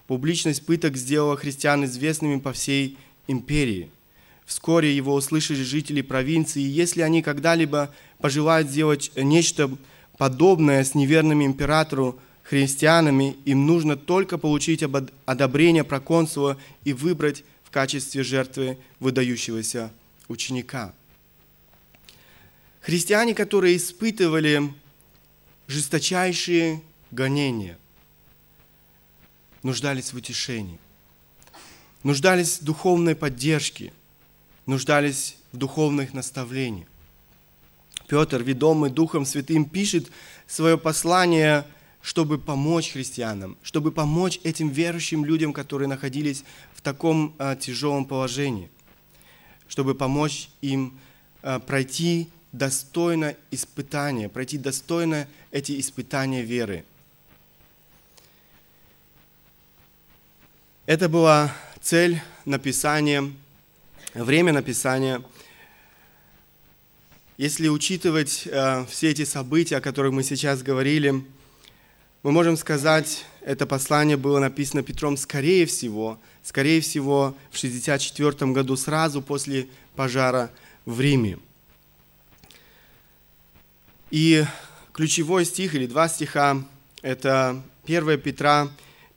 Публичность 0.07 0.67
пыток 0.67 0.99
сделала 0.99 1.39
христиан 1.39 1.87
известными 1.87 2.39
по 2.39 2.53
всей 2.53 2.99
империи– 3.27 3.89
Вскоре 4.51 4.97
его 4.97 5.15
услышали 5.15 5.63
жители 5.63 6.03
провинции, 6.03 6.61
и 6.61 6.67
если 6.67 7.03
они 7.03 7.23
когда-либо 7.23 7.89
пожелают 8.19 8.69
сделать 8.69 9.13
нечто 9.15 9.71
подобное 10.19 10.83
с 10.83 10.97
неверными 10.97 11.45
императору 11.45 12.19
христианами, 12.43 13.37
им 13.45 13.65
нужно 13.65 13.97
только 13.97 14.39
получить 14.39 14.83
одобрение 15.25 15.85
проконсула 15.85 16.57
и 16.83 16.93
выбрать 16.93 17.45
в 17.63 17.71
качестве 17.71 18.25
жертвы 18.25 18.77
выдающегося 18.99 19.93
ученика. 20.31 20.95
Христиане, 22.81 23.35
которые 23.35 23.77
испытывали 23.77 24.73
жесточайшие 25.67 26.81
гонения, 27.11 27.79
нуждались 29.63 30.13
в 30.13 30.17
утешении, 30.17 30.79
нуждались 32.03 32.61
в 32.61 32.65
духовной 32.65 33.15
поддержке– 33.15 33.93
нуждались 34.71 35.37
в 35.53 35.59
духовных 35.59 36.15
наставлениях. 36.15 36.87
Петр, 38.07 38.43
ведомый 38.43 38.91
Духом 38.91 39.27
Святым, 39.27 39.65
пишет 39.65 40.11
свое 40.47 40.79
послание, 40.79 41.67
чтобы 42.03 42.39
помочь 42.39 42.93
христианам, 42.93 43.57
чтобы 43.63 43.93
помочь 43.93 44.41
этим 44.43 44.69
верующим 44.69 45.25
людям, 45.25 45.53
которые 45.53 45.87
находились 45.87 46.45
в 46.75 46.81
таком 46.81 47.35
а, 47.39 47.57
тяжелом 47.57 48.05
положении, 48.05 48.71
чтобы 49.71 49.95
помочь 49.95 50.51
им 50.61 50.99
а, 51.43 51.61
пройти 51.61 52.29
достойно 52.51 53.37
испытания, 53.53 54.29
пройти 54.29 54.59
достойно 54.59 55.29
эти 55.53 55.79
испытания 55.79 56.43
веры. 56.43 56.85
Это 60.87 61.09
была 61.09 61.55
цель 61.81 62.21
написания 62.45 63.33
время 64.13 64.53
написания. 64.53 65.23
Если 67.37 67.69
учитывать 67.69 68.43
э, 68.47 68.85
все 68.87 69.11
эти 69.11 69.25
события, 69.25 69.77
о 69.77 69.81
которых 69.81 70.13
мы 70.13 70.25
сейчас 70.25 70.65
говорили, 70.65 71.25
мы 72.25 72.33
можем 72.33 72.57
сказать, 72.57 73.25
это 73.43 73.67
послание 73.67 74.17
было 74.17 74.39
написано 74.39 74.83
Петром 74.83 75.17
скорее 75.17 75.67
всего, 75.67 76.19
скорее 76.43 76.81
всего 76.81 77.35
в 77.51 77.59
64 77.59 78.53
году, 78.53 78.77
сразу 78.77 79.23
после 79.23 79.69
пожара 79.97 80.51
в 80.85 81.01
Риме. 81.01 81.39
И 84.11 84.45
ключевой 84.93 85.45
стих 85.45 85.75
или 85.75 85.87
два 85.87 86.09
стиха– 86.09 86.63
это 87.03 87.63
1 87.85 88.21
Петра, 88.21 88.69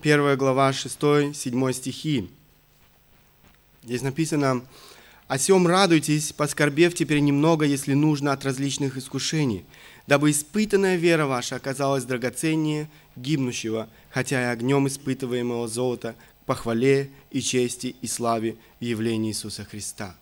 1 0.02 0.38
глава 0.38 0.72
6-7 0.72 1.74
стихи. 1.74 2.30
Здесь 3.84 4.02
написано, 4.02 4.64
«О 5.28 5.38
сем 5.38 5.68
радуйтесь, 5.68 6.32
поскорбев 6.32 6.94
теперь 6.94 7.20
немного, 7.20 7.66
если 7.66 7.94
нужно, 7.94 8.32
от 8.32 8.46
различных 8.46 8.98
искушений, 8.98 9.66
дабы 10.08 10.32
испытанная 10.32 10.96
вера 10.96 11.26
ваша 11.26 11.56
оказалась 11.56 12.04
драгоценнее 12.04 12.90
гибнущего, 13.16 13.88
хотя 14.10 14.42
и 14.42 14.54
огнем 14.54 14.88
испытываемого 14.88 15.68
золота, 15.68 16.16
к 16.42 16.46
похвале 16.46 17.10
и 17.32 17.42
чести 17.42 17.96
и 18.02 18.08
славе 18.08 18.58
в 18.80 18.84
явлении 18.84 19.32
Иисуса 19.32 19.64
Христа». 19.64 20.16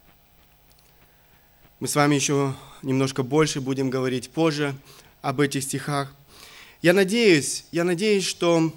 Мы 1.81 1.87
с 1.87 1.95
вами 1.95 2.13
еще 2.13 2.53
немножко 2.83 3.23
больше 3.23 3.59
будем 3.59 3.89
говорить 3.89 4.29
позже 4.29 4.75
об 5.23 5.39
этих 5.39 5.63
стихах. 5.63 6.13
Я 6.83 6.93
надеюсь, 6.93 7.65
я 7.71 7.83
надеюсь, 7.83 8.23
что 8.23 8.71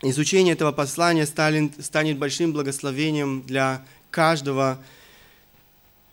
изучение 0.00 0.54
этого 0.54 0.70
послания 0.70 1.26
станет 1.26 2.18
большим 2.18 2.52
благословением 2.52 3.42
для 3.42 3.84
каждого 4.12 4.80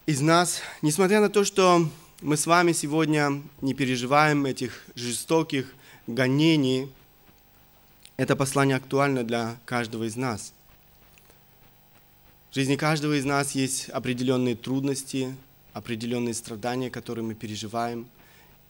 из 0.07 0.19
нас, 0.19 0.61
несмотря 0.81 1.21
на 1.21 1.29
то, 1.29 1.43
что 1.43 1.87
мы 2.21 2.35
с 2.35 2.47
вами 2.47 2.71
сегодня 2.71 3.43
не 3.61 3.75
переживаем 3.75 4.45
этих 4.45 4.83
жестоких 4.95 5.73
гонений, 6.07 6.89
это 8.17 8.35
послание 8.35 8.77
актуально 8.77 9.23
для 9.23 9.57
каждого 9.65 10.05
из 10.05 10.15
нас. 10.15 10.51
В 12.49 12.55
жизни 12.55 12.75
каждого 12.75 13.19
из 13.19 13.25
нас 13.25 13.51
есть 13.51 13.89
определенные 13.89 14.55
трудности, 14.55 15.35
определенные 15.73 16.33
страдания, 16.33 16.89
которые 16.89 17.23
мы 17.23 17.35
переживаем. 17.35 18.07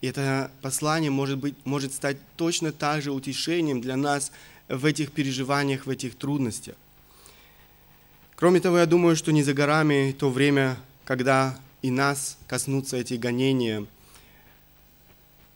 И 0.01 0.07
это 0.07 0.51
послание 0.61 1.09
может, 1.09 1.37
быть, 1.37 1.55
может 1.63 1.93
стать 1.93 2.17
точно 2.35 2.73
так 2.73 3.01
же 3.01 3.11
утешением 3.11 3.79
для 3.79 3.95
нас 3.95 4.33
в 4.67 4.85
этих 4.85 5.13
переживаниях, 5.13 5.85
в 5.85 5.89
этих 5.89 6.15
трудностях. 6.15 6.75
Кроме 8.35 8.59
того, 8.59 8.77
я 8.79 8.85
думаю, 8.85 9.15
что 9.15 9.31
не 9.31 9.41
за 9.41 9.53
горами 9.53 10.13
то 10.19 10.29
время, 10.29 10.77
когда 11.05 11.57
и 11.87 11.91
нас 11.91 12.37
коснутся 12.47 12.97
эти 12.97 13.15
гонения. 13.15 13.85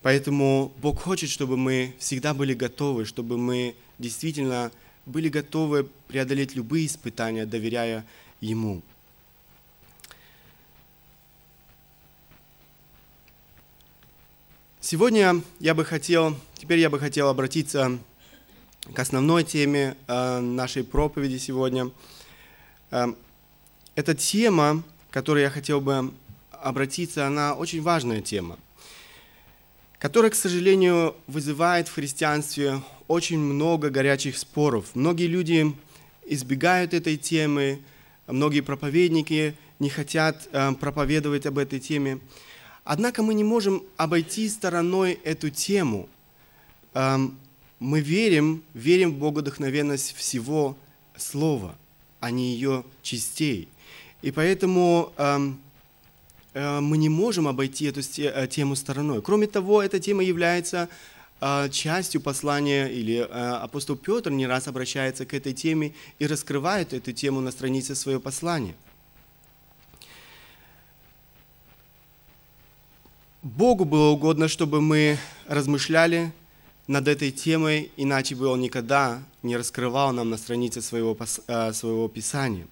Поэтому 0.02 0.72
Бог 0.82 1.00
хочет, 1.00 1.30
чтобы 1.30 1.58
мы 1.58 1.96
всегда 2.00 2.34
были 2.34 2.54
готовы, 2.54 3.06
чтобы 3.06 3.38
мы 3.38 3.76
действительно 4.00 4.72
были 5.06 5.30
готовы 5.30 5.88
преодолеть 6.08 6.56
любые 6.56 6.88
испытания, 6.88 7.46
доверяя 7.46 8.06
Ему. 8.40 8.82
Сегодня 14.80 15.42
я 15.60 15.76
бы 15.76 15.86
хотел, 15.86 16.36
теперь 16.56 16.80
я 16.80 16.90
бы 16.90 17.00
хотел 17.00 17.30
обратиться 17.30 18.00
к 18.94 18.98
основной 18.98 19.44
теме 19.44 19.96
э, 20.08 20.40
нашей 20.40 20.84
проповеди 20.84 21.38
сегодня– 21.38 21.92
Эм, 22.92 23.16
эта 23.96 24.14
тема, 24.14 24.84
к 25.10 25.14
которой 25.14 25.44
я 25.44 25.50
хотел 25.50 25.80
бы 25.80 26.14
обратиться, 26.62 27.28
она 27.28 27.54
очень 27.54 27.82
важная 27.82 28.22
тема, 28.22 28.58
которая, 30.00 30.32
к 30.32 30.36
сожалению, 30.36 31.16
вызывает 31.28 31.88
в 31.88 31.94
христианстве 31.94 32.82
очень 33.08 33.40
много 33.40 33.90
горячих 33.90 34.38
споров. 34.38 34.92
Многие 34.94 35.28
люди 35.28 35.76
избегают 36.26 36.94
этой 36.94 37.18
темы, 37.18 37.82
многие 38.28 38.62
проповедники 38.62 39.56
не 39.80 39.90
хотят 39.90 40.48
э, 40.52 40.72
проповедовать 40.74 41.46
об 41.46 41.58
этой 41.58 41.80
теме. 41.80 42.20
Однако 42.84 43.24
мы 43.24 43.34
не 43.34 43.44
можем 43.44 43.84
обойти 43.98 44.48
стороной 44.50 45.20
эту 45.24 45.50
тему. 45.50 46.10
Эм, 46.94 47.38
мы 47.80 48.00
верим, 48.00 48.64
верим 48.74 49.12
в 49.12 49.18
богодухновенность 49.18 50.16
всего 50.16 50.78
Слова 51.18 51.76
а 52.22 52.32
не 52.32 52.54
ее 52.54 52.86
частей. 53.02 53.68
И 54.22 54.32
поэтому 54.32 55.12
э, 55.18 55.38
э, 55.38 55.52
мы 56.54 56.98
не 56.98 57.10
можем 57.10 57.48
обойти 57.48 57.86
эту 57.86 58.02
э, 58.18 58.48
тему 58.48 58.76
стороной. 58.76 59.22
Кроме 59.22 59.48
того, 59.48 59.82
эта 59.82 60.00
тема 60.00 60.24
является 60.24 60.90
э, 61.40 61.70
частью 61.70 62.22
послания, 62.22 62.88
или 62.88 63.20
э, 63.20 63.24
апостол 63.24 63.96
Петр 63.96 64.32
не 64.32 64.48
раз 64.48 64.68
обращается 64.68 65.26
к 65.26 65.34
этой 65.34 65.54
теме 65.54 65.94
и 66.20 66.28
раскрывает 66.28 66.94
эту 66.94 67.14
тему 67.14 67.40
на 67.42 67.52
странице 67.52 67.96
своего 67.96 68.20
послания. 68.20 68.76
Богу 73.42 73.86
было 73.86 74.10
угодно, 74.10 74.48
чтобы 74.48 74.82
мы 74.82 75.18
размышляли 75.48 76.32
над 76.88 77.08
этой 77.08 77.32
темой, 77.32 77.92
иначе 77.98 78.36
бы 78.36 78.48
он 78.48 78.62
никогда 78.62 79.24
не 79.42 79.58
раскрывал 79.58 80.14
нам 80.14 80.30
на 80.30 80.38
странице 80.38 80.82
своего, 80.82 81.18
э, 81.48 81.74
своего 81.74 82.08
Писания. 82.08 82.68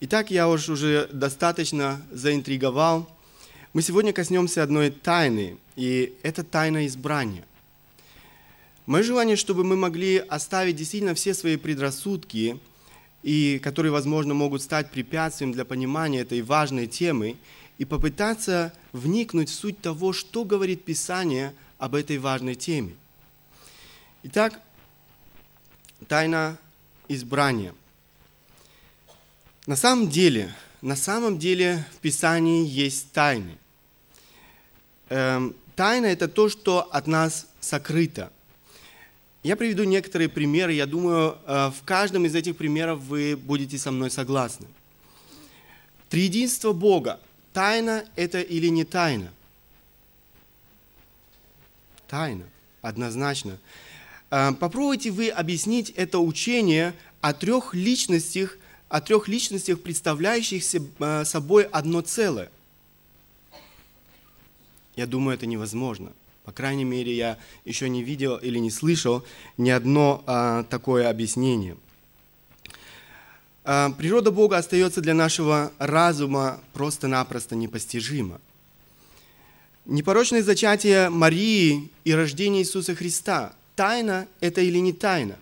Итак, 0.00 0.30
я 0.32 0.48
уж 0.48 0.68
уже 0.68 1.08
достаточно 1.12 2.02
заинтриговал. 2.10 3.08
Мы 3.72 3.80
сегодня 3.80 4.12
коснемся 4.12 4.62
одной 4.62 4.90
тайны, 4.90 5.56
и 5.76 6.14
это 6.22 6.42
тайна 6.42 6.86
избрания. 6.86 7.44
Мое 8.86 9.04
желание, 9.04 9.36
чтобы 9.36 9.62
мы 9.62 9.76
могли 9.76 10.18
оставить 10.18 10.76
действительно 10.76 11.14
все 11.14 11.32
свои 11.32 11.56
предрассудки, 11.56 12.58
и 13.22 13.60
которые, 13.60 13.92
возможно, 13.92 14.34
могут 14.34 14.62
стать 14.62 14.90
препятствием 14.90 15.52
для 15.52 15.64
понимания 15.64 16.20
этой 16.20 16.42
важной 16.42 16.88
темы, 16.88 17.36
и 17.78 17.84
попытаться 17.84 18.72
вникнуть 18.92 19.48
в 19.48 19.54
суть 19.54 19.80
того, 19.80 20.12
что 20.12 20.44
говорит 20.44 20.84
Писание 20.84 21.54
об 21.78 21.94
этой 21.94 22.18
важной 22.18 22.56
теме. 22.56 22.94
Итак, 24.24 24.60
тайна 26.08 26.58
избрания. 27.08 27.74
На 29.66 29.76
самом 29.76 30.10
деле, 30.10 30.54
на 30.82 30.94
самом 30.94 31.38
деле 31.38 31.86
в 31.94 32.00
Писании 32.00 32.66
есть 32.66 33.12
тайны. 33.12 33.56
Эм, 35.08 35.54
тайна– 35.74 36.06
это 36.06 36.28
то, 36.28 36.50
что 36.50 36.82
от 36.92 37.06
нас 37.06 37.46
сокрыто. 37.60 38.30
Я 39.42 39.56
приведу 39.56 39.84
некоторые 39.84 40.28
примеры. 40.28 40.74
Я 40.74 40.84
думаю, 40.86 41.38
э, 41.46 41.70
в 41.70 41.82
каждом 41.84 42.26
из 42.26 42.34
этих 42.34 42.58
примеров 42.58 43.00
вы 43.00 43.36
будете 43.36 43.78
со 43.78 43.90
мной 43.90 44.10
согласны. 44.10 44.66
Триединство 46.10 46.72
Бога. 46.72 47.18
Тайна 47.54 48.04
это 48.16 48.42
или 48.42 48.68
не 48.68 48.84
тайна? 48.84 49.32
Тайна, 52.06 52.44
однозначно. 52.82 53.58
Э, 54.30 54.52
попробуйте 54.52 55.10
вы 55.10 55.30
объяснить 55.30 55.88
это 55.90 56.18
учение 56.18 56.94
о 57.22 57.32
трех 57.32 57.72
личностях, 57.72 58.58
о 58.94 59.00
трех 59.00 59.26
личностях, 59.26 59.80
представляющих 59.80 60.62
э, 61.00 61.24
собой 61.24 61.64
одно 61.64 62.00
целое. 62.00 62.48
Я 64.94 65.08
думаю, 65.08 65.34
это 65.34 65.46
невозможно. 65.46 66.12
По 66.44 66.52
крайней 66.52 66.84
мере, 66.84 67.12
я 67.12 67.36
еще 67.64 67.88
не 67.88 68.04
видел 68.04 68.36
или 68.36 68.60
не 68.60 68.70
слышал 68.70 69.24
ни 69.56 69.70
одно 69.70 70.22
а, 70.28 70.62
такое 70.62 71.10
объяснение. 71.10 71.76
А, 73.64 73.90
природа 73.90 74.30
Бога 74.30 74.58
остается 74.58 75.00
для 75.00 75.14
нашего 75.14 75.72
разума 75.78 76.60
просто-напросто 76.72 77.56
непостижима. 77.56 78.40
Непорочное 79.86 80.44
зачатие 80.44 81.10
Марии 81.10 81.90
и 82.04 82.14
рождение 82.14 82.62
Иисуса 82.62 82.94
Христа– 82.94 83.56
тайна 83.74 84.28
это 84.38 84.60
или 84.60 84.78
не 84.78 84.92
тайна? 84.92 85.36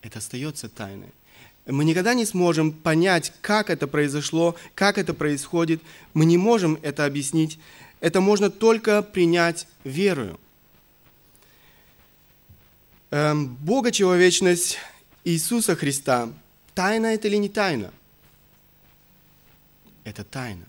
Это 0.00 0.20
остается 0.20 0.70
тайной. 0.70 1.12
Мы 1.66 1.84
никогда 1.84 2.14
не 2.14 2.26
сможем 2.26 2.72
понять, 2.72 3.32
как 3.40 3.70
это 3.70 3.86
произошло, 3.86 4.54
как 4.74 4.98
это 4.98 5.14
происходит. 5.14 5.82
Мы 6.12 6.26
не 6.26 6.36
можем 6.36 6.78
это 6.82 7.06
объяснить. 7.06 7.58
Это 8.00 8.20
можно 8.20 8.50
только 8.50 9.02
принять 9.02 9.66
верою. 9.82 10.38
Эм, 13.10 13.54
Бога 13.56 13.92
человечность 13.92 14.78
Иисуса 15.24 15.74
Христа. 15.74 16.28
Тайна 16.74 17.06
это 17.06 17.28
или 17.28 17.36
не 17.36 17.48
тайна? 17.48 17.92
Это 20.04 20.24
тайна. 20.24 20.66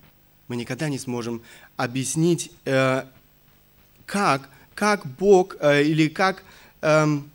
Мы 0.48 0.56
никогда 0.56 0.88
не 0.88 1.00
сможем 1.00 1.42
объяснить, 1.76 2.52
э, 2.64 3.04
как 4.06 4.50
как 4.76 5.06
Бог 5.06 5.56
э, 5.60 5.84
или 5.84 6.10
как, 6.10 6.44
эм, 6.82 7.32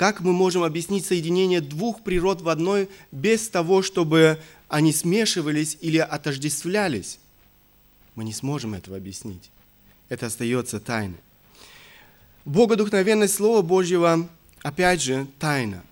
как 0.00 0.22
мы 0.22 0.32
можем 0.32 0.62
объяснить 0.62 1.04
соединение 1.04 1.60
двух 1.60 2.02
природ 2.02 2.40
в 2.40 2.48
одной 2.48 2.88
без 3.12 3.50
того, 3.50 3.82
чтобы 3.82 4.40
они 4.66 4.94
смешивались 4.94 5.76
или 5.82 5.98
отождествлялись. 5.98 7.18
Мы 8.14 8.24
не 8.24 8.32
сможем 8.32 8.72
этого 8.72 8.96
объяснить. 8.96 9.50
Это 10.08 10.24
остается 10.28 10.80
тайной. 10.80 11.18
Богодухновенность 12.46 13.34
Слова 13.34 13.60
Божьего, 13.60 14.26
опять 14.62 15.02
же, 15.02 15.26
тайна. 15.38 15.84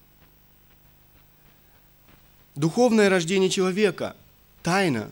Духовное 2.55 3.11
рождение 3.11 3.51
человека, 3.51 4.17
тайна, 4.63 5.11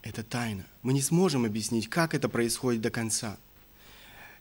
это 0.00 0.22
тайна. 0.22 0.64
Мы 0.80 0.94
не 0.94 1.02
сможем 1.02 1.44
объяснить, 1.44 1.90
как 1.90 2.14
это 2.14 2.30
происходит 2.30 2.80
до 2.80 2.88
конца– 2.88 3.36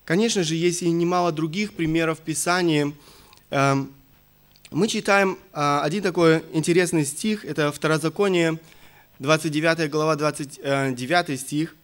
Конечно 0.09 0.41
же, 0.41 0.55
есть 0.55 0.81
и 0.81 0.89
немало 0.89 1.31
других 1.31 1.73
примеров 1.73 2.17
в 2.17 2.23
Писании, 2.23 2.95
мы 3.51 4.87
читаем 4.87 5.39
а, 5.51 5.81
один 5.83 6.03
такой 6.03 6.43
интересный 6.53 7.03
стих, 7.05 7.43
это 7.43 7.71
Второзаконие, 7.71 8.59
29 9.17 9.89
глава, 9.89 10.15
29 10.15 11.39
стих. 11.39 11.75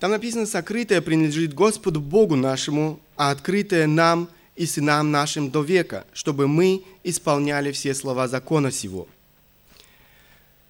Там 0.00 0.10
написано, 0.10 0.46
сокрытое 0.46 1.00
принадлежит 1.00 1.54
Господу 1.54 2.00
Богу 2.00 2.36
нашему, 2.36 2.98
а 3.16 3.30
открытое 3.30 3.86
нам 3.86 4.28
и 4.56 4.66
сынам 4.66 5.10
нашим 5.10 5.50
до 5.50 5.62
века, 5.62 6.06
чтобы 6.12 6.48
мы 6.48 6.82
исполняли 7.02 7.70
все 7.72 7.94
слова 7.94 8.28
закона 8.28 8.70
сего. 8.70 9.06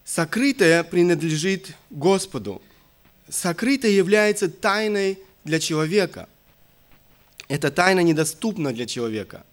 Сокрытое 0.04 0.82
принадлежит 0.82 1.74
Господу. 1.90 2.60
Сокрытое 3.28 3.92
является 3.92 4.48
тайной 4.50 5.18
для 5.44 5.60
человека. 5.60 6.28
Эта 7.48 7.70
тайна 7.70 8.00
недоступна 8.00 8.72
для 8.72 8.86
человека. 8.86 9.44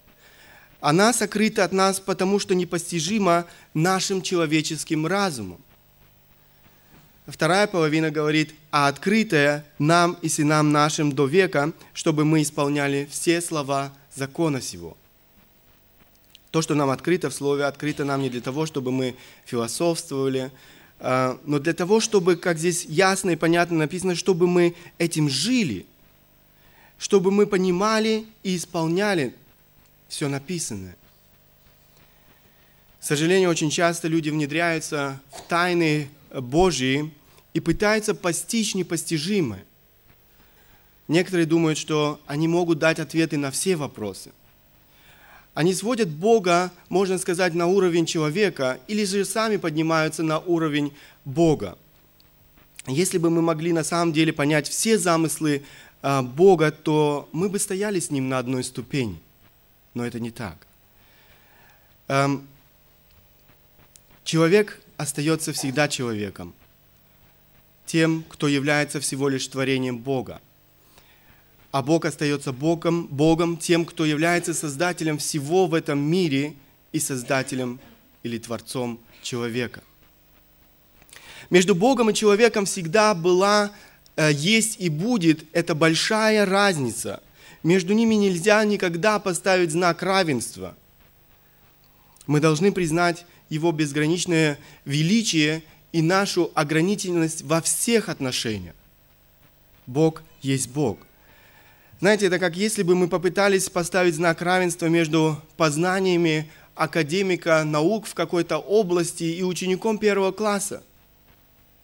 Она 0.82 1.12
сокрыта 1.12 1.62
от 1.62 1.70
нас, 1.70 2.00
потому 2.00 2.40
что 2.40 2.56
непостижима 2.56 3.46
нашим 3.72 4.20
человеческим 4.20 5.06
разумом. 5.06 5.60
Вторая 7.24 7.68
половина 7.68 8.10
говорит, 8.10 8.52
а 8.72 8.88
открытое 8.88 9.64
нам 9.78 10.18
и 10.22 10.28
сынам 10.28 10.72
нашим 10.72 11.12
до 11.12 11.26
века, 11.26 11.72
чтобы 11.94 12.24
мы 12.24 12.42
исполняли 12.42 13.08
все 13.12 13.40
слова 13.40 13.92
закона 14.12 14.60
сего. 14.60 14.96
То, 16.50 16.62
что 16.62 16.74
нам 16.74 16.90
открыто 16.90 17.30
в 17.30 17.34
Слове, 17.34 17.66
открыто 17.66 18.04
нам 18.04 18.20
не 18.20 18.28
для 18.28 18.40
того, 18.40 18.66
чтобы 18.66 18.90
мы 18.90 19.14
философствовали, 19.44 20.50
а, 20.98 21.38
но 21.44 21.60
для 21.60 21.74
того, 21.74 22.00
чтобы, 22.00 22.34
как 22.34 22.58
здесь 22.58 22.86
ясно 22.86 23.30
и 23.30 23.36
понятно 23.36 23.78
написано, 23.78 24.16
чтобы 24.16 24.48
мы 24.48 24.74
этим 24.98 25.28
жили, 25.28 25.86
чтобы 26.98 27.30
мы 27.30 27.46
понимали 27.46 28.26
и 28.42 28.56
исполняли 28.56 29.36
все 30.12 30.28
написанное. 30.28 30.94
К 33.00 33.04
сожалению, 33.04 33.48
очень 33.48 33.70
часто 33.70 34.08
люди 34.08 34.28
внедряются 34.28 35.18
в 35.34 35.40
тайны 35.48 36.10
Божьи 36.30 37.10
и 37.54 37.60
пытаются 37.60 38.14
постичь 38.14 38.74
непостижимое. 38.74 39.64
Некоторые 41.08 41.46
думают, 41.46 41.78
что 41.78 42.20
они 42.26 42.46
могут 42.46 42.78
дать 42.78 42.98
ответы 42.98 43.38
на 43.38 43.50
все 43.50 43.74
вопросы. 43.74 44.32
Они 45.54 45.72
сводят 45.72 46.10
Бога, 46.10 46.70
можно 46.90 47.16
сказать, 47.16 47.54
на 47.54 47.66
уровень 47.66 48.04
человека, 48.04 48.80
или 48.88 49.06
же 49.06 49.24
сами 49.24 49.56
поднимаются 49.56 50.22
на 50.22 50.40
уровень 50.40 50.92
Бога. 51.24 51.78
Если 52.86 53.16
бы 53.16 53.30
мы 53.30 53.40
могли 53.40 53.72
на 53.72 53.82
самом 53.82 54.12
деле 54.12 54.34
понять 54.34 54.68
все 54.68 54.98
замыслы 54.98 55.62
а, 56.02 56.22
Бога, 56.22 56.70
то 56.70 57.30
мы 57.32 57.48
бы 57.48 57.58
стояли 57.58 57.98
с 57.98 58.10
Ним 58.10 58.28
на 58.28 58.38
одной 58.38 58.62
ступени. 58.62 59.18
Но 59.94 60.06
это 60.06 60.20
не 60.20 60.30
так. 60.30 60.66
Эм, 62.08 62.46
человек 64.24 64.80
остается 64.96 65.52
всегда 65.52 65.88
человеком, 65.88 66.54
тем, 67.86 68.24
кто 68.28 68.48
является 68.48 69.00
всего 69.00 69.28
лишь 69.28 69.46
творением 69.48 69.98
Бога. 69.98 70.40
А 71.70 71.82
Бог 71.82 72.04
остается 72.04 72.52
Богом, 72.52 73.06
Богом 73.06 73.56
тем, 73.56 73.84
кто 73.84 74.04
является 74.04 74.52
создателем 74.52 75.18
всего 75.18 75.66
в 75.66 75.74
этом 75.74 75.98
мире 75.98 76.54
и 76.92 77.00
создателем 77.00 77.80
или 78.22 78.38
творцом 78.38 79.00
человека. 79.22 79.82
Между 81.50 81.74
Богом 81.74 82.10
и 82.10 82.14
человеком 82.14 82.66
всегда 82.66 83.14
была, 83.14 83.72
э, 84.16 84.30
есть 84.32 84.80
и 84.80 84.88
будет 84.88 85.44
эта 85.52 85.74
большая 85.74 86.46
разница. 86.46 87.22
Между 87.62 87.94
ними 87.94 88.14
нельзя 88.14 88.64
никогда 88.64 89.18
поставить 89.18 89.70
знак 89.70 90.02
равенства. 90.02 90.74
Мы 92.26 92.40
должны 92.40 92.72
признать 92.72 93.24
его 93.48 93.70
безграничное 93.72 94.58
величие 94.84 95.62
и 95.92 96.02
нашу 96.02 96.50
ограниченность 96.54 97.42
во 97.42 97.60
всех 97.60 98.08
отношениях. 98.08 98.74
Бог 99.86 100.22
есть 100.40 100.70
Бог. 100.70 100.98
Знаете, 102.00 102.26
это 102.26 102.38
как 102.40 102.56
если 102.56 102.82
бы 102.82 102.96
мы 102.96 103.08
попытались 103.08 103.68
поставить 103.68 104.16
знак 104.16 104.42
равенства 104.42 104.86
между 104.86 105.40
познаниями 105.56 106.50
академика 106.74 107.62
наук 107.64 108.06
в 108.06 108.14
какой-то 108.14 108.58
области 108.58 109.24
и 109.24 109.42
учеником 109.42 109.98
первого 109.98 110.32
класса. 110.32 110.82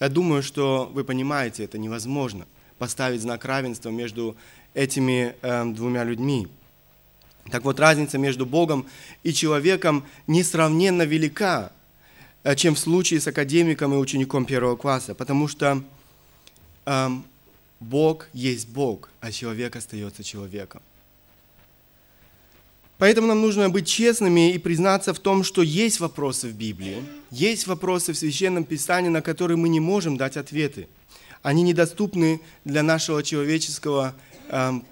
Я 0.01 0.09
думаю, 0.09 0.43
что 0.43 0.91
вы 0.93 1.05
понимаете, 1.05 1.65
это 1.65 1.79
невозможно 1.79 2.47
поставить 2.79 3.23
знак 3.23 3.45
равенства 3.45 3.91
между 3.91 4.37
этими 4.79 5.35
э, 5.43 5.65
двумя 5.65 6.05
людьми. 6.05 6.47
Так 7.51 7.65
вот, 7.65 7.81
разница 7.81 8.19
между 8.19 8.47
Богом 8.47 8.87
и 9.25 9.33
человеком 9.33 10.05
несравненно 10.27 11.03
велика, 11.03 11.73
э, 12.45 12.55
чем 12.55 12.75
в 12.75 12.79
случае 12.79 13.21
с 13.21 13.27
академиком 13.27 13.93
и 13.95 13.97
учеником 13.97 14.45
первого 14.45 14.77
класса, 14.77 15.15
потому 15.15 15.49
что 15.49 15.83
э, 16.87 17.09
Бог 17.81 18.29
есть 18.33 18.69
Бог, 18.69 19.11
а 19.21 19.33
человек 19.33 19.77
остается 19.77 20.23
человеком. 20.23 20.81
Поэтому 22.99 23.29
нам 23.29 23.41
нужно 23.41 23.71
быть 23.71 23.87
честными 23.87 24.53
и 24.53 24.59
признаться 24.59 25.15
в 25.15 25.19
том, 25.19 25.45
что 25.45 25.63
есть 25.63 26.01
вопросы 26.01 26.49
в 26.49 26.55
Библии, 26.55 27.03
есть 27.31 27.67
вопросы 27.67 28.13
в 28.13 28.19
Священном 28.19 28.65
Писании, 28.65 29.09
на 29.09 29.23
которые 29.23 29.57
мы 29.57 29.69
не 29.69 29.81
можем 29.81 30.17
дать 30.17 30.37
ответы. 30.37 30.89
Они 31.43 31.63
недоступны 31.63 32.41
для 32.65 32.83
нашего 32.83 33.23
человеческого 33.23 34.15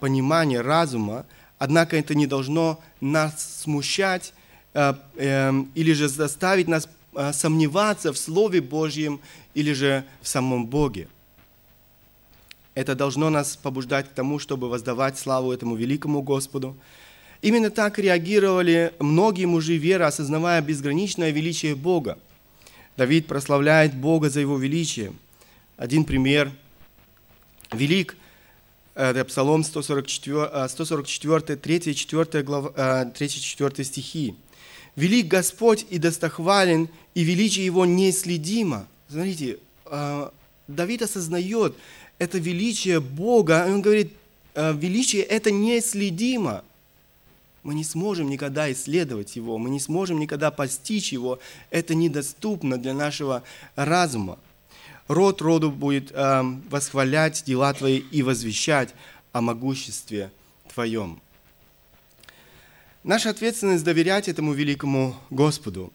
понимания, 0.01 0.61
разума, 0.61 1.27
однако 1.59 1.97
это 1.97 2.15
не 2.15 2.27
должно 2.27 2.81
нас 3.01 3.63
смущать 3.63 4.33
э, 4.75 4.95
э, 5.17 5.53
или 5.75 5.93
же 5.93 6.09
заставить 6.09 6.69
нас 6.69 6.89
э, 7.15 7.33
сомневаться 7.33 8.13
в 8.13 8.19
Слове 8.19 8.61
Божьем 8.61 9.21
или 9.55 9.73
же 9.73 10.05
в 10.21 10.29
самом 10.29 10.67
Боге. 10.67 11.09
Это 12.75 12.95
должно 12.95 13.31
нас 13.31 13.57
побуждать 13.57 14.07
к 14.07 14.13
тому, 14.13 14.39
чтобы 14.39 14.69
воздавать 14.69 15.19
славу 15.19 15.53
этому 15.53 15.77
великому 15.77 16.23
Господу, 16.23 16.77
Именно 17.43 17.71
так 17.71 17.99
реагировали 17.99 18.93
многие 18.99 19.45
мужи 19.45 19.77
веры, 19.77 20.05
осознавая 20.05 20.61
безграничное 20.63 21.31
величие 21.31 21.75
Бога. 21.75 22.19
Давид 22.97 23.27
прославляет 23.27 23.95
Бога 23.95 24.31
за 24.31 24.41
его 24.41 24.57
величие. 24.59 25.13
Один 25.77 26.05
пример. 26.05 26.51
Велик, 27.73 28.17
это 28.97 29.25
Псалом 29.25 29.63
144, 29.63 30.69
144 30.69 31.57
3, 31.57 31.95
4, 31.95 32.43
глава, 32.43 33.05
3, 33.05 33.29
4 33.29 33.85
стихи. 33.85 34.35
«Велик 34.97 35.29
Господь 35.29 35.85
и 35.91 35.99
достохвален, 35.99 36.89
и 37.15 37.23
величие 37.23 37.67
Его 37.67 37.85
неследимо». 37.85 38.89
Смотрите, 39.11 39.59
э, 39.85 40.31
Давид 40.67 41.03
осознает 41.03 41.75
это 42.19 42.39
величие 42.39 43.01
Бога, 43.01 43.67
и 43.69 43.73
он 43.73 43.83
говорит, 43.83 44.13
«Э, 44.55 44.73
величие 44.75 45.23
это 45.23 45.51
неследимо 45.51 46.65
мы 47.67 47.75
не 47.75 47.83
сможем 47.83 48.31
никогда 48.31 48.71
исследовать 48.73 49.35
его, 49.35 49.59
мы 49.59 49.71
не 49.71 49.81
сможем 49.81 50.21
никогда 50.21 50.53
постичь 50.53 51.13
его. 51.13 51.41
Это 51.71 51.97
недоступно 51.97 52.79
для 52.79 52.95
нашего 52.95 53.43
разума. 53.75 54.39
Род 55.09 55.41
роду 55.43 55.71
будет 55.71 56.11
э, 56.13 56.43
восхвалять 56.69 57.45
дела 57.45 57.73
Твои 57.73 57.99
и 57.99 58.23
возвещать 58.23 58.95
о 59.33 59.41
могуществе 59.41 60.31
Твоем. 60.73 61.21
Наша 63.05 63.31
ответственность 63.31 63.85
доверять 63.85 64.29
этому 64.29 64.53
великому 64.53 65.15
Господу. 65.31 65.93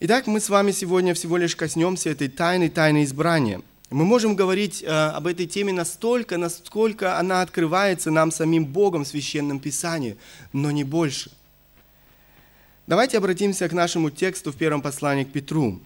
Итак, 0.00 0.28
мы 0.28 0.40
с 0.40 0.48
вами 0.48 0.70
сегодня 0.70 1.12
всего 1.14 1.36
лишь 1.36 1.56
коснемся 1.56 2.10
этой 2.10 2.28
тайны, 2.28 2.68
тайны 2.68 3.04
избрания– 3.04 3.62
мы 3.90 4.04
можем 4.04 4.36
говорить 4.36 4.82
э, 4.82 4.86
об 4.86 5.26
этой 5.26 5.46
теме 5.46 5.72
настолько, 5.72 6.36
насколько 6.36 7.18
она 7.18 7.40
открывается 7.40 8.10
нам 8.10 8.30
самим 8.30 8.66
Богом 8.66 9.04
в 9.04 9.08
Священном 9.08 9.60
Писании, 9.60 10.18
но 10.52 10.70
не 10.70 10.84
больше. 10.84 11.30
Давайте 12.86 13.16
обратимся 13.16 13.66
к 13.66 13.72
нашему 13.72 14.10
тексту 14.10 14.52
в 14.52 14.56
первом 14.56 14.82
послании 14.82 15.24
к 15.24 15.32
Петру. 15.32 15.80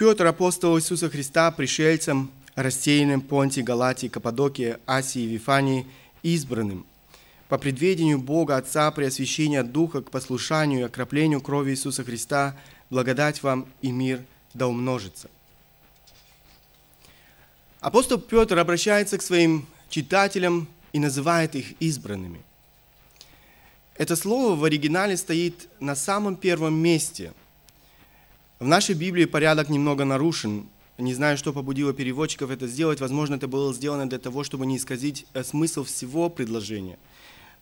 Петр, 0.00 0.24
апостол 0.24 0.78
Иисуса 0.78 1.10
Христа, 1.10 1.50
пришельцем, 1.50 2.30
рассеянным 2.54 3.20
Понтии, 3.20 3.60
Галатии, 3.60 4.06
Каппадокии, 4.06 4.78
Асии, 4.86 5.26
Вифании, 5.26 5.86
избранным, 6.22 6.86
по 7.50 7.58
предведению 7.58 8.18
Бога 8.18 8.56
Отца 8.56 8.90
при 8.92 9.04
освящении 9.04 9.60
Духа 9.60 10.00
к 10.00 10.10
послушанию 10.10 10.80
и 10.80 10.84
окроплению 10.84 11.42
крови 11.42 11.72
Иисуса 11.72 12.02
Христа– 12.02 12.56
благодать 12.88 13.42
вам 13.42 13.66
и 13.82 13.92
мир 13.92 14.24
да 14.54 14.68
умножится. 14.68 15.28
Апостол 17.80 18.16
Петр 18.16 18.58
обращается 18.58 19.18
к 19.18 19.22
своим 19.22 19.66
читателям 19.90 20.66
и 20.94 20.98
называет 20.98 21.54
их 21.54 21.72
избранными. 21.78 22.40
Это 23.98 24.16
слово 24.16 24.56
в 24.56 24.64
оригинале 24.64 25.18
стоит 25.18 25.68
на 25.78 25.94
самом 25.94 26.36
первом 26.36 26.72
месте. 26.72 27.34
В 28.60 28.66
нашей 28.66 28.94
Библии 28.94 29.24
порядок 29.24 29.70
немного 29.70 30.04
нарушен. 30.04 30.68
Не 30.98 31.14
знаю, 31.14 31.38
что 31.38 31.54
побудило 31.54 31.94
переводчиков 31.94 32.50
это 32.50 32.66
сделать. 32.66 33.00
Возможно, 33.00 33.36
это 33.36 33.48
было 33.48 33.72
сделано 33.72 34.06
для 34.06 34.18
того, 34.18 34.44
чтобы 34.44 34.66
не 34.66 34.76
исказить 34.76 35.24
э, 35.32 35.42
смысл 35.42 35.82
всего 35.82 36.28
предложения. 36.28 36.98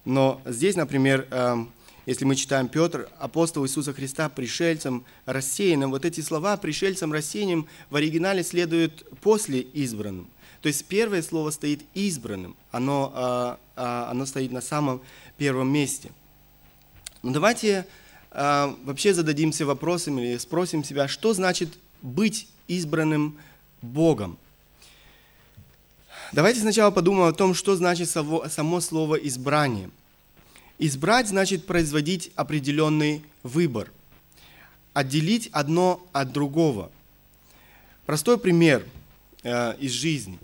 Но 0.04 0.42
здесь, 0.44 0.74
например, 0.74 1.28
эм, 1.30 1.70
если 2.04 2.24
мы 2.24 2.34
читаем 2.34 2.66
Петр, 2.66 3.08
апостол 3.20 3.64
Иисуса 3.64 3.92
Христа, 3.92 4.28
пришельцам, 4.28 5.04
рассеянным, 5.24 5.92
вот 5.92 6.04
эти 6.04 6.20
слова 6.20 6.56
пришельцам, 6.56 7.12
рассеянным 7.12 7.68
в 7.90 7.94
оригинале 7.94 8.42
следуют 8.42 9.04
после 9.20 9.61
избранным. 9.61 10.28
То 10.62 10.66
есть 10.66 10.84
первое 10.87 11.22
слово 11.22 11.50
стоит 11.50 11.82
избранным, 11.94 12.56
оно, 12.72 13.12
а, 13.14 13.61
а, 13.76 14.11
оно 14.11 14.26
стоит 14.26 14.50
на 14.50 14.61
самом 14.61 15.00
первом 15.37 15.72
месте. 15.72 16.11
Но 17.22 17.30
давайте 17.30 17.87
а, 18.40 18.77
вообще 18.85 19.12
зададимся 19.14 19.66
вопросом 19.66 20.20
или 20.20 20.37
спросим 20.38 20.85
себя, 20.85 21.09
что 21.09 21.35
значит 21.35 21.77
быть 22.03 22.46
избранным 22.68 23.37
Богом? 23.83 24.38
Давайте 26.33 26.61
сначала 26.61 26.92
подумаем 26.92 27.31
о 27.31 27.33
том, 27.33 27.53
что 27.53 27.74
значит 27.74 28.09
само 28.09 28.81
слово 28.81 29.16
«избрание». 29.16 29.90
Избрать 30.79 31.27
значит 31.27 31.66
производить 31.66 32.31
определенный 32.37 33.24
выбор, 33.42 33.90
отделить 34.92 35.48
одно 35.51 36.01
от 36.12 36.31
другого. 36.31 36.92
Простой 38.07 38.38
пример 38.38 38.85
э, 39.42 39.74
из 39.81 39.90
жизни. 39.90 40.38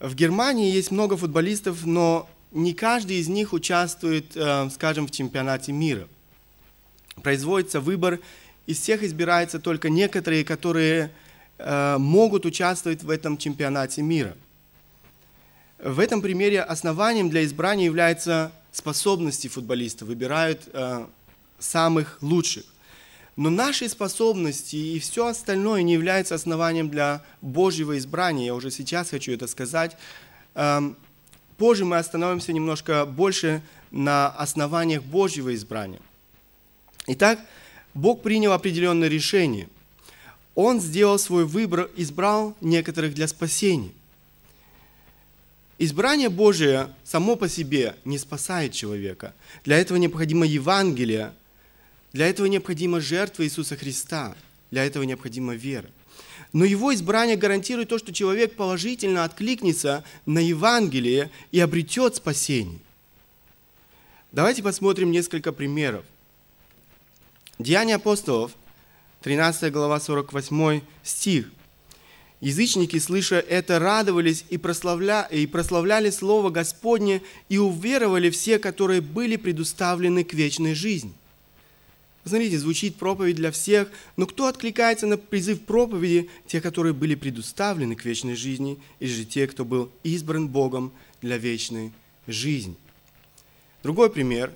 В 0.00 0.14
Германии 0.14 0.70
есть 0.70 0.90
много 0.90 1.16
футболистов, 1.16 1.86
но 1.86 2.28
не 2.52 2.74
каждый 2.74 3.16
из 3.16 3.28
них 3.28 3.54
участвует, 3.54 4.36
э, 4.36 4.68
скажем, 4.68 5.06
в 5.06 5.10
чемпионате 5.10 5.72
мира. 5.72 6.06
Производится 7.22 7.80
выбор, 7.80 8.20
из 8.66 8.80
всех 8.80 9.02
избираются 9.02 9.58
только 9.58 9.88
некоторые, 9.88 10.44
которые 10.44 11.10
э, 11.58 11.96
могут 11.98 12.44
участвовать 12.44 13.02
в 13.02 13.10
этом 13.10 13.36
чемпионате 13.36 14.02
мира. 14.02 14.36
В 15.78 16.00
этом 16.00 16.22
примере 16.22 16.62
основанием 16.62 17.28
для 17.28 17.44
избрания 17.44 17.84
является 17.84 18.50
способности 18.72 19.48
футболиста, 19.48 20.04
выбирают 20.04 20.62
э, 20.72 21.06
самых 21.58 22.18
лучших. 22.20 22.64
Но 23.36 23.50
наши 23.50 23.88
способности 23.88 24.76
и 24.76 24.98
все 24.98 25.26
остальное 25.26 25.82
не 25.82 25.92
является 25.92 26.34
основанием 26.34 26.88
для 26.88 27.22
Божьего 27.42 27.98
избрания. 27.98 28.46
Я 28.46 28.54
уже 28.54 28.70
сейчас 28.70 29.10
хочу 29.10 29.32
это 29.32 29.46
сказать. 29.46 29.96
Э, 30.54 30.80
позже 31.58 31.84
мы 31.84 31.98
остановимся 31.98 32.52
немножко 32.52 33.04
больше 33.04 33.62
на 33.90 34.28
основаниях 34.28 35.02
Божьего 35.02 35.54
избрания. 35.54 36.00
Итак, 37.06 37.40
Бог 37.94 38.22
принял 38.22 38.52
определенное 38.52 39.08
решение. 39.08 39.68
Он 40.54 40.80
сделал 40.80 41.18
свой 41.18 41.44
выбор, 41.44 41.90
избрал 41.96 42.56
некоторых 42.60 43.14
для 43.14 43.28
спасения– 43.28 43.90
Избрание 45.78 46.30
Божие 46.30 46.88
само 47.04 47.36
по 47.36 47.48
себе 47.50 47.96
не 48.06 48.16
спасает 48.16 48.72
человека. 48.72 49.34
Для 49.64 49.76
этого 49.76 49.98
необходимо 49.98 50.46
Евангелие, 50.46 51.32
для 52.14 52.28
этого 52.28 52.46
необходима 52.46 53.00
жертва 53.00 53.44
Иисуса 53.44 53.76
Христа, 53.76 54.34
для 54.70 54.86
этого 54.86 55.02
необходима 55.02 55.54
вера. 55.54 55.90
Но 56.54 56.64
его 56.64 56.94
избрание 56.94 57.36
гарантирует 57.36 57.90
то, 57.90 57.98
что 57.98 58.14
человек 58.14 58.56
положительно 58.56 59.24
откликнется 59.24 60.02
на 60.24 60.38
Евангелие 60.38 61.30
и 61.52 61.60
обретет 61.60 62.16
спасение. 62.16 62.78
Давайте 64.32 64.62
посмотрим 64.62 65.10
несколько 65.10 65.52
примеров. 65.52 66.06
Деяния 67.58 67.94
апостолов, 67.94 68.52
13 69.22 69.72
глава, 69.72 69.98
48 69.98 70.82
стих. 71.02 71.50
Язычники, 72.40 72.98
слыша 72.98 73.36
это, 73.36 73.78
радовались 73.78 74.44
и, 74.50 74.58
прославля... 74.58 75.22
и 75.22 75.46
прославляли 75.46 76.10
Слово 76.10 76.50
Господне, 76.50 77.22
и 77.48 77.56
уверовали 77.56 78.28
все, 78.28 78.58
которые 78.58 79.00
были 79.00 79.36
предуставлены 79.36 80.22
к 80.22 80.34
вечной 80.34 80.74
жизни. 80.74 81.14
Смотрите, 82.26 82.58
звучит 82.58 82.96
проповедь 82.96 83.36
для 83.36 83.50
всех, 83.52 83.88
но 84.16 84.26
кто 84.26 84.48
откликается 84.48 85.06
на 85.06 85.16
призыв 85.16 85.62
проповеди? 85.62 86.28
Те, 86.46 86.60
которые 86.60 86.92
были 86.92 87.14
предуставлены 87.14 87.94
к 87.94 88.04
вечной 88.04 88.34
жизни, 88.34 88.78
или 89.00 89.08
же 89.08 89.24
те, 89.24 89.46
кто 89.46 89.64
был 89.64 89.90
избран 90.02 90.48
Богом 90.48 90.92
для 91.22 91.38
вечной 91.38 91.92
жизни. 92.26 92.76
Другой 93.82 94.10
пример. 94.10 94.52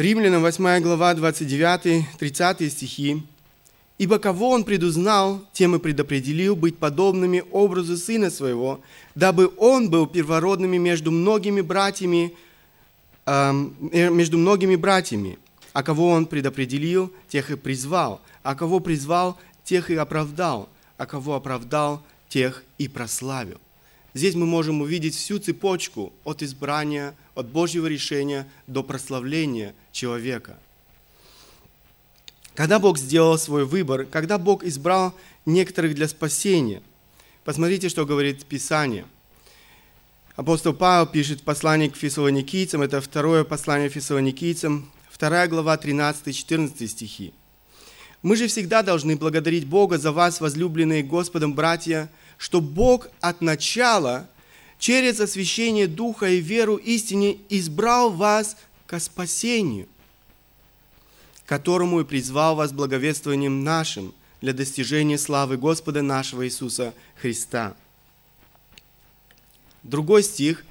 Римлянам 0.00 0.40
8 0.40 0.80
глава 0.80 1.12
29-30 1.12 2.70
стихи. 2.70 3.22
Ибо 3.98 4.18
кого 4.18 4.48
он 4.48 4.64
предузнал, 4.64 5.44
тем 5.52 5.76
и 5.76 5.78
предопределил 5.78 6.56
быть 6.56 6.78
подобными 6.78 7.44
образу 7.52 7.98
Сына 7.98 8.30
Своего, 8.30 8.80
дабы 9.14 9.52
он 9.58 9.90
был 9.90 10.06
первородными 10.06 10.78
между 10.78 11.10
многими 11.10 11.60
братьями, 11.60 12.32
э, 13.26 13.52
между 13.92 14.38
многими 14.38 14.74
братьями. 14.74 15.38
А 15.74 15.82
кого 15.82 16.08
он 16.08 16.24
предопределил, 16.24 17.12
тех 17.28 17.50
и 17.50 17.56
призвал. 17.56 18.22
А 18.42 18.54
кого 18.54 18.80
призвал, 18.80 19.38
тех 19.64 19.90
и 19.90 19.96
оправдал. 19.96 20.70
А 20.96 21.04
кого 21.04 21.34
оправдал, 21.34 22.02
тех 22.30 22.64
и 22.78 22.88
прославил. 22.88 23.58
Здесь 24.14 24.34
мы 24.34 24.46
можем 24.46 24.80
увидеть 24.80 25.14
всю 25.14 25.38
цепочку 25.38 26.14
от 26.24 26.42
избрания, 26.42 27.14
от 27.40 27.48
Божьего 27.48 27.86
решения 27.86 28.46
до 28.66 28.82
прославления 28.82 29.74
человека– 29.92 30.58
когда 32.60 32.78
Бог 32.78 32.98
сделал 32.98 33.38
свой 33.38 33.64
выбор, 33.64 34.04
когда 34.04 34.36
Бог 34.36 34.64
избрал 34.64 35.14
некоторых 35.46 35.94
для 35.94 36.06
спасения. 36.08 36.82
Посмотрите, 37.42 37.88
что 37.88 38.04
говорит 38.04 38.44
Писание. 38.44 39.06
Апостол 40.36 40.74
Павел 40.74 41.06
пишет 41.06 41.42
послание 41.42 41.90
к 41.90 41.96
фессалоникийцам, 41.96 42.82
это 42.82 43.00
второе 43.00 43.44
послание 43.44 43.88
фессалоникийцам, 43.88 44.90
2 45.18 45.46
глава 45.48 45.74
13-14 45.76 46.86
стихи. 46.86 47.32
«Мы 48.20 48.36
же 48.36 48.46
всегда 48.46 48.82
должны 48.82 49.16
благодарить 49.16 49.66
Бога 49.66 49.96
за 49.96 50.12
вас, 50.12 50.40
возлюбленные 50.42 51.02
Господом 51.02 51.54
братья, 51.54 52.10
что 52.36 52.60
Бог 52.60 53.08
от 53.22 53.40
начала 53.40 54.28
через 54.80 55.20
освящение 55.20 55.86
Духа 55.86 56.28
и 56.28 56.40
веру 56.40 56.74
истине 56.74 57.36
избрал 57.48 58.10
вас 58.10 58.56
ко 58.88 58.98
спасению– 58.98 59.86
которому 61.50 62.00
и 62.00 62.04
призвал 62.04 62.54
вас 62.54 62.72
благовествованием 62.72 63.64
нашим 63.64 64.14
для 64.40 64.52
достижения 64.52 65.18
славы 65.18 65.56
Господа 65.56 66.00
нашего 66.00 66.46
Иисуса 66.46 66.94
Христа. 67.20 67.74
Другой 69.82 70.22
стих, 70.22 70.64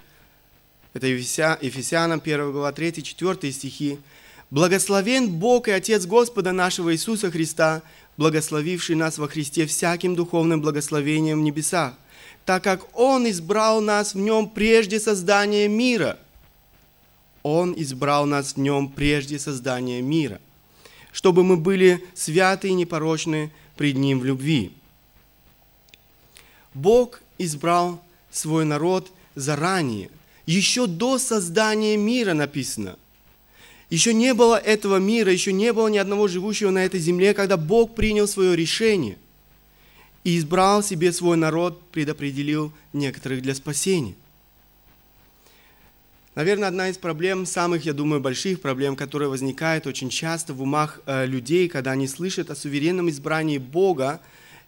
это 0.93 1.08
Ефесянам 1.08 2.22
1 2.24 2.52
глава 2.54 2.72
3-4 2.72 3.52
стихи. 3.52 4.00
«Благословен 4.52 5.30
Бог 5.30 5.67
и 5.67 5.72
Отец 5.72 6.06
Господа 6.06 6.54
нашего 6.54 6.93
Иисуса 6.93 7.30
Христа, 7.30 7.82
благословивший 8.15 8.95
нас 8.95 9.17
во 9.17 9.28
Христе 9.28 9.65
всяким 9.65 10.15
духовным 10.15 10.62
благословением 10.62 11.41
в 11.41 11.43
небесах, 11.43 11.95
так 12.50 12.64
как 12.64 12.98
Он 12.98 13.30
избрал 13.30 13.80
нас 13.80 14.16
в 14.16 14.18
Нем 14.18 14.50
прежде 14.50 15.00
создания 15.00 15.68
мира». 15.68 16.18
Он 17.44 17.76
избрал 17.78 18.26
нас 18.26 18.54
в 18.54 18.58
Нем 18.58 18.90
прежде 18.90 19.38
создания 19.38 20.02
мира– 20.02 20.42
чтобы 21.12 21.44
мы 21.44 21.58
были 21.58 22.04
святы 22.16 22.70
и 22.70 22.74
непорочны 22.74 23.52
пред 23.78 23.98
Ним 23.98 24.20
в 24.20 24.26
любви. 24.26 24.72
Бог 26.74 27.22
избрал 27.38 28.02
свой 28.32 28.66
народ 28.66 29.12
заранее, 29.36 30.10
еще 30.48 30.88
до 30.88 31.20
создания 31.20 31.98
мира 31.98 32.34
написано. 32.34 32.98
Еще 33.92 34.12
не 34.12 34.34
было 34.34 34.56
этого 34.56 34.98
мира, 34.98 35.32
еще 35.32 35.54
не 35.54 35.72
было 35.72 35.88
ни 35.88 36.00
одного 36.00 36.28
живущего 36.28 36.72
на 36.72 36.84
этой 36.84 37.00
земле, 37.00 37.36
когда 37.36 37.58
Бог 37.58 37.94
принял 37.94 38.28
свое 38.28 38.56
решение 38.56 39.20
и 40.23 40.38
избрал 40.38 40.84
себе 40.84 41.12
свой 41.12 41.38
народ, 41.38 41.82
предопределил 41.91 42.73
некоторых 42.93 43.41
для 43.41 43.55
спасения– 43.55 44.15
Наверное, 46.39 46.69
одна 46.69 46.88
из 46.88 46.97
проблем, 46.97 47.45
самых, 47.45 47.84
я 47.84 47.91
думаю, 47.91 48.21
больших 48.21 48.62
проблем, 48.62 48.95
которая 48.95 49.27
возникает 49.27 49.86
очень 49.88 50.10
часто 50.10 50.53
в 50.53 50.62
умах 50.62 51.01
э, 51.05 51.25
людей, 51.25 51.67
когда 51.67 51.91
они 51.91 52.08
слышат 52.08 52.49
о 52.49 52.55
суверенном 52.55 53.10
избрании 53.10 53.58
Бога, 53.58 54.21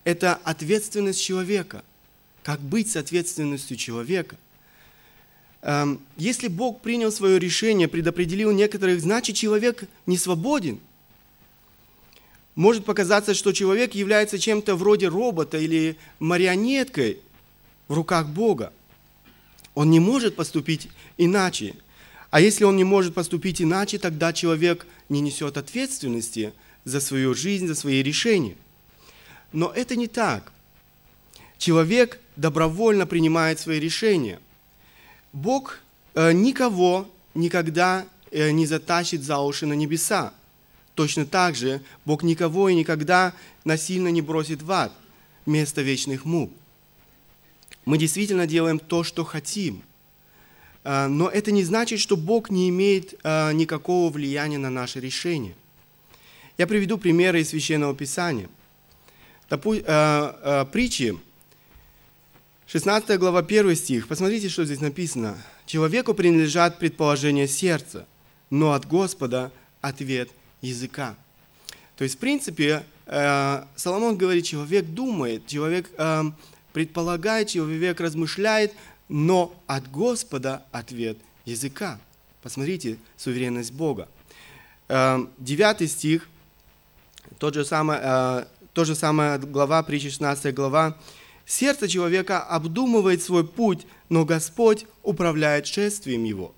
это 0.03 0.33
ответственность 0.43 1.21
человека. 1.21 1.81
Как 2.43 2.59
быть 2.59 2.91
с 2.91 2.97
ответственностью 2.97 3.77
человека? 3.77 4.35
Эм, 5.61 6.01
если 6.17 6.49
Бог 6.49 6.81
принял 6.81 7.09
свое 7.09 7.39
решение, 7.39 7.87
предопределил 7.87 8.51
некоторых, 8.51 8.99
значит 8.99 9.37
человек 9.37 9.85
не 10.05 10.17
свободен. 10.17 10.77
Может 12.61 12.85
показаться, 12.85 13.33
что 13.33 13.53
человек 13.53 13.95
является 13.95 14.37
чем-то 14.37 14.75
вроде 14.75 15.07
робота 15.07 15.57
или 15.57 15.97
марионеткой 16.19 17.17
в 17.87 17.95
руках 17.95 18.27
Бога. 18.27 18.71
Он 19.73 19.89
не 19.89 19.99
может 19.99 20.35
поступить 20.35 20.87
иначе. 21.17 21.73
А 22.29 22.39
если 22.39 22.63
он 22.63 22.75
не 22.75 22.83
может 22.83 23.15
поступить 23.15 23.63
иначе, 23.63 23.97
тогда 23.97 24.31
человек 24.31 24.85
не 25.09 25.21
несет 25.21 25.57
ответственности 25.57 26.53
за 26.85 27.01
свою 27.01 27.33
жизнь, 27.33 27.65
за 27.65 27.73
свои 27.73 28.03
решения. 28.03 28.55
Но 29.53 29.71
это 29.75 29.95
не 29.95 30.05
так. 30.05 30.51
Человек 31.57 32.19
добровольно 32.35 33.07
принимает 33.07 33.59
свои 33.59 33.79
решения. 33.79 34.39
Бог 35.33 35.79
э, 36.13 36.31
никого 36.31 37.09
никогда 37.33 38.05
э, 38.29 38.51
не 38.51 38.67
затащит 38.67 39.23
за 39.23 39.39
уши 39.39 39.65
на 39.65 39.73
небеса. 39.73 40.31
Точно 40.95 41.25
так 41.25 41.55
же 41.55 41.81
Бог 42.05 42.23
никого 42.23 42.69
и 42.69 42.75
никогда 42.75 43.33
насильно 43.63 44.09
не 44.09 44.21
бросит 44.21 44.61
в 44.61 44.71
ад, 44.71 44.91
место 45.45 45.81
вечных 45.81 46.25
мук. 46.25 46.51
Мы 47.85 47.97
действительно 47.97 48.45
делаем 48.45 48.79
то, 48.79 49.03
что 49.03 49.23
хотим. 49.23 49.83
Э, 50.83 51.07
но 51.07 51.29
это 51.29 51.51
не 51.51 51.63
значит, 51.63 51.99
что 51.99 52.17
Бог 52.17 52.49
не 52.49 52.69
имеет 52.69 53.15
э, 53.23 53.53
никакого 53.53 54.11
влияния 54.11 54.57
на 54.57 54.69
наши 54.69 54.99
решения. 54.99 55.55
Я 56.57 56.67
приведу 56.67 56.97
примеры 56.97 57.41
из 57.41 57.49
Священного 57.49 57.95
Писания. 57.95 58.49
Э, 59.49 60.65
притчи, 60.71 61.17
16 62.67 63.17
глава, 63.19 63.39
1 63.39 63.75
стих. 63.75 64.07
Посмотрите, 64.07 64.49
что 64.49 64.63
здесь 64.65 64.79
написано. 64.79 65.37
«Человеку 65.65 66.13
принадлежат 66.13 66.79
предположения 66.79 67.47
сердца, 67.47 68.07
но 68.49 68.73
от 68.73 68.85
Господа 68.85 69.51
ответ 69.81 70.29
языка». 70.61 71.15
То 72.01 72.03
есть, 72.03 72.15
в 72.15 72.17
принципе, 72.17 72.83
э, 73.05 73.63
Соломон 73.75 74.17
говорит, 74.17 74.43
человек 74.43 74.85
думает, 74.85 75.45
человек 75.45 75.87
э, 75.99 76.23
предполагает, 76.73 77.49
человек 77.49 77.99
размышляет, 77.99 78.73
но 79.07 79.53
от 79.67 79.91
Господа 79.91 80.65
ответ 80.71 81.19
языка. 81.45 81.99
Посмотрите, 82.41 82.97
суверенность 83.17 83.71
Бога. 83.71 84.07
Э, 84.87 85.19
девятый 85.37 85.87
стих, 85.87 86.27
тот 87.37 87.53
же 87.53 87.65
самый, 87.65 87.99
то 88.73 88.83
же 88.83 88.95
самое 88.95 89.37
глава, 89.37 89.83
притча 89.83 90.09
16 90.09 90.55
глава. 90.55 90.97
«Сердце 91.45 91.87
человека 91.87 92.41
обдумывает 92.41 93.21
свой 93.21 93.47
путь, 93.47 93.85
но 94.09 94.25
Господь 94.25 94.87
управляет 95.03 95.67
шествием 95.67 96.23
его». 96.23 96.51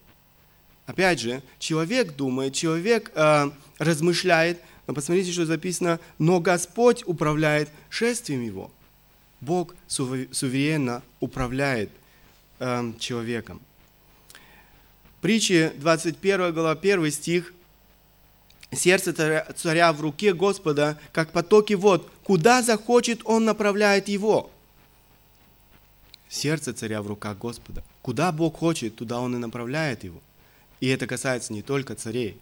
Опять 0.86 1.20
же, 1.20 1.42
человек 1.60 2.16
думает, 2.16 2.54
человек 2.54 3.12
э, 3.16 3.52
размышляет, 3.78 4.60
но 4.86 4.94
посмотрите, 4.94 5.32
что 5.32 5.46
записано, 5.46 6.00
но 6.20 6.42
Господь 6.42 7.04
управляет 7.06 7.70
шествием 7.90 8.42
его. 8.42 8.70
Бог 9.40 9.76
суверенно 9.88 11.02
управляет 11.22 11.90
э, 12.60 12.94
человеком. 13.00 13.62
Притчи 15.22 15.72
21 15.78 16.54
глава 16.54 16.72
1 16.72 17.12
стих. 17.12 17.54
Сердце 18.74 19.14
царя 19.56 19.94
в 19.94 20.02
руке 20.02 20.34
Господа, 20.34 21.00
как 21.14 21.32
потоки 21.32 21.74
вод. 21.74 22.12
Куда 22.24 22.62
захочет, 22.62 23.22
он 23.24 23.46
направляет 23.46 24.10
его. 24.10 24.52
Сердце 26.28 26.74
царя 26.74 27.02
в 27.02 27.08
руках 27.08 27.38
Господа. 27.38 27.84
Куда 28.02 28.32
Бог 28.32 28.58
хочет, 28.58 28.96
туда 28.96 29.20
он 29.20 29.36
и 29.36 29.40
направляет 29.40 30.04
его. 30.04 30.22
И 30.84 30.88
это 30.88 31.08
касается 31.08 31.54
не 31.54 31.62
только 31.62 31.96
царей, 31.96 32.36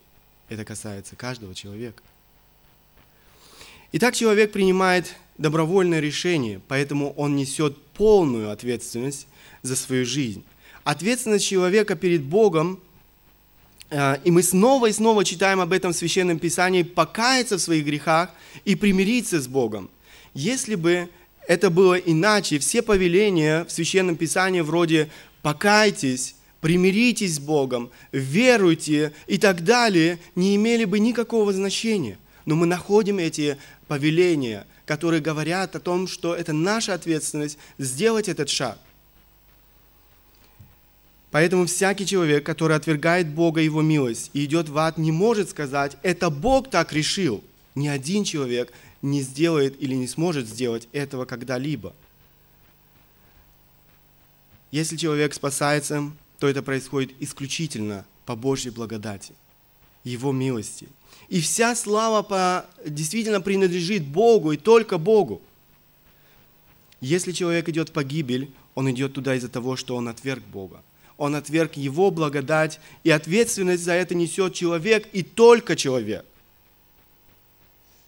это 0.49 0.65
касается 0.65 1.15
каждого 1.15 1.54
человека. 1.54 2.01
Итак, 3.91 4.15
человек 4.15 4.51
принимает 4.51 5.13
добровольное 5.38 5.99
решение, 5.99 6.60
поэтому 6.67 7.13
он 7.13 7.36
несет 7.36 7.77
полную 7.93 8.49
ответственность 8.49 9.27
за 9.62 9.75
свою 9.75 10.08
жизнь. 10.08 10.43
Ответственность 10.84 11.45
человека 11.45 11.95
перед 11.95 12.23
Богом, 12.23 12.80
э, 13.91 14.17
и 14.23 14.32
мы 14.32 14.41
снова 14.41 14.88
и 14.88 14.91
снова 14.91 15.23
читаем 15.23 15.60
об 15.60 15.71
этом 15.71 15.93
в 15.93 15.95
Священном 15.95 16.39
Писании, 16.39 16.82
покаяться 16.82 17.58
в 17.58 17.62
своих 17.62 17.86
грехах 17.86 18.32
и 18.65 18.73
примириться 18.73 19.39
с 19.39 19.47
Богом. 19.47 19.88
Если 20.34 20.73
бы 20.73 21.10
это 21.47 21.69
было 21.69 21.93
иначе, 21.93 22.58
все 22.58 22.82
повеления 22.82 23.65
в 23.65 23.71
Священном 23.71 24.15
Писании 24.15 24.62
вроде 24.62 25.12
«покайтесь», 25.43 26.34
примиритесь 26.62 27.36
с 27.36 27.39
Богом, 27.39 27.91
веруйте 28.12 29.12
и 29.28 29.38
так 29.38 29.63
далее, 29.63 30.19
не 30.36 30.56
имели 30.56 30.86
бы 30.86 31.00
никакого 31.00 31.52
значения. 31.52 32.17
Но 32.45 32.56
мы 32.56 32.65
находим 32.65 33.17
эти 33.17 33.58
повеления, 33.88 34.65
которые 34.86 35.21
говорят 35.21 35.76
о 35.76 35.80
том, 35.80 36.08
что 36.08 36.36
это 36.36 36.54
наша 36.54 36.93
ответственность 36.93 37.58
сделать 37.78 38.30
этот 38.30 38.50
шаг. 38.50 38.78
Поэтому 41.32 41.65
всякий 41.65 42.06
человек, 42.06 42.45
который 42.45 42.76
отвергает 42.76 43.28
Бога 43.28 43.62
и 43.62 43.65
Его 43.65 43.82
милость 43.82 44.30
и 44.34 44.43
идет 44.45 44.69
в 44.69 44.78
ад, 44.78 44.97
не 44.97 45.12
может 45.12 45.50
сказать, 45.50 45.97
это 46.04 46.30
Бог 46.30 46.69
так 46.69 46.91
решил. 46.93 47.43
Ни 47.74 47.88
один 47.88 48.26
человек 48.26 48.74
не 49.02 49.21
сделает 49.21 49.82
или 49.82 49.95
не 49.95 50.08
сможет 50.08 50.47
сделать 50.47 50.89
этого 50.91 51.26
когда-либо. 51.26 51.93
Если 54.71 54.97
человек 54.97 55.34
спасается, 55.34 56.12
то 56.41 56.47
это 56.47 56.63
происходит 56.63 57.13
исключительно 57.19 58.04
по 58.25 58.36
Божьей 58.36 58.71
благодати, 58.71 59.36
Его 60.04 60.32
милости. 60.32 60.88
И 61.30 61.39
вся 61.39 61.75
слава 61.75 62.23
по, 62.23 62.65
действительно 62.84 63.41
принадлежит 63.41 64.04
Богу 64.04 64.51
и 64.51 64.58
только 64.58 64.97
Богу. 64.97 65.39
Если 66.99 67.32
человек 67.32 67.69
идет 67.69 67.89
в 67.89 67.91
погибель, 67.91 68.51
он 68.73 68.89
идет 68.89 69.13
туда 69.13 69.36
из-за 69.36 69.49
того, 69.49 69.75
что 69.75 69.95
он 69.95 70.08
отверг 70.08 70.43
Бога. 70.45 70.82
Он 71.15 71.36
отверг 71.36 71.77
Его 71.77 72.10
благодать, 72.10 72.80
и 73.04 73.12
ответственность 73.12 73.84
за 73.84 73.93
это 73.93 74.15
несет 74.15 74.56
человек 74.56 75.08
и 75.13 75.21
только 75.21 75.75
человек. 75.75 76.25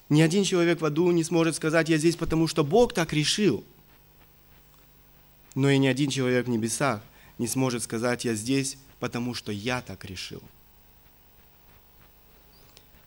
Ни 0.09 0.21
один 0.21 0.43
человек 0.43 0.81
в 0.81 0.85
аду 0.85 1.11
не 1.11 1.23
сможет 1.23 1.55
сказать, 1.55 1.87
я 1.87 1.99
здесь, 1.99 2.15
потому 2.15 2.47
что 2.47 2.63
Бог 2.63 2.95
так 2.95 3.13
решил. 3.13 3.63
Но 5.53 5.69
и 5.69 5.77
ни 5.77 5.85
один 5.85 6.09
человек 6.09 6.47
в 6.47 6.49
небесах 6.49 7.03
не 7.37 7.47
сможет 7.47 7.83
сказать, 7.83 8.25
я 8.25 8.35
здесь, 8.35 8.77
потому 8.99 9.33
что 9.33 9.51
я 9.51 9.81
так 9.81 10.05
решил. 10.05 10.41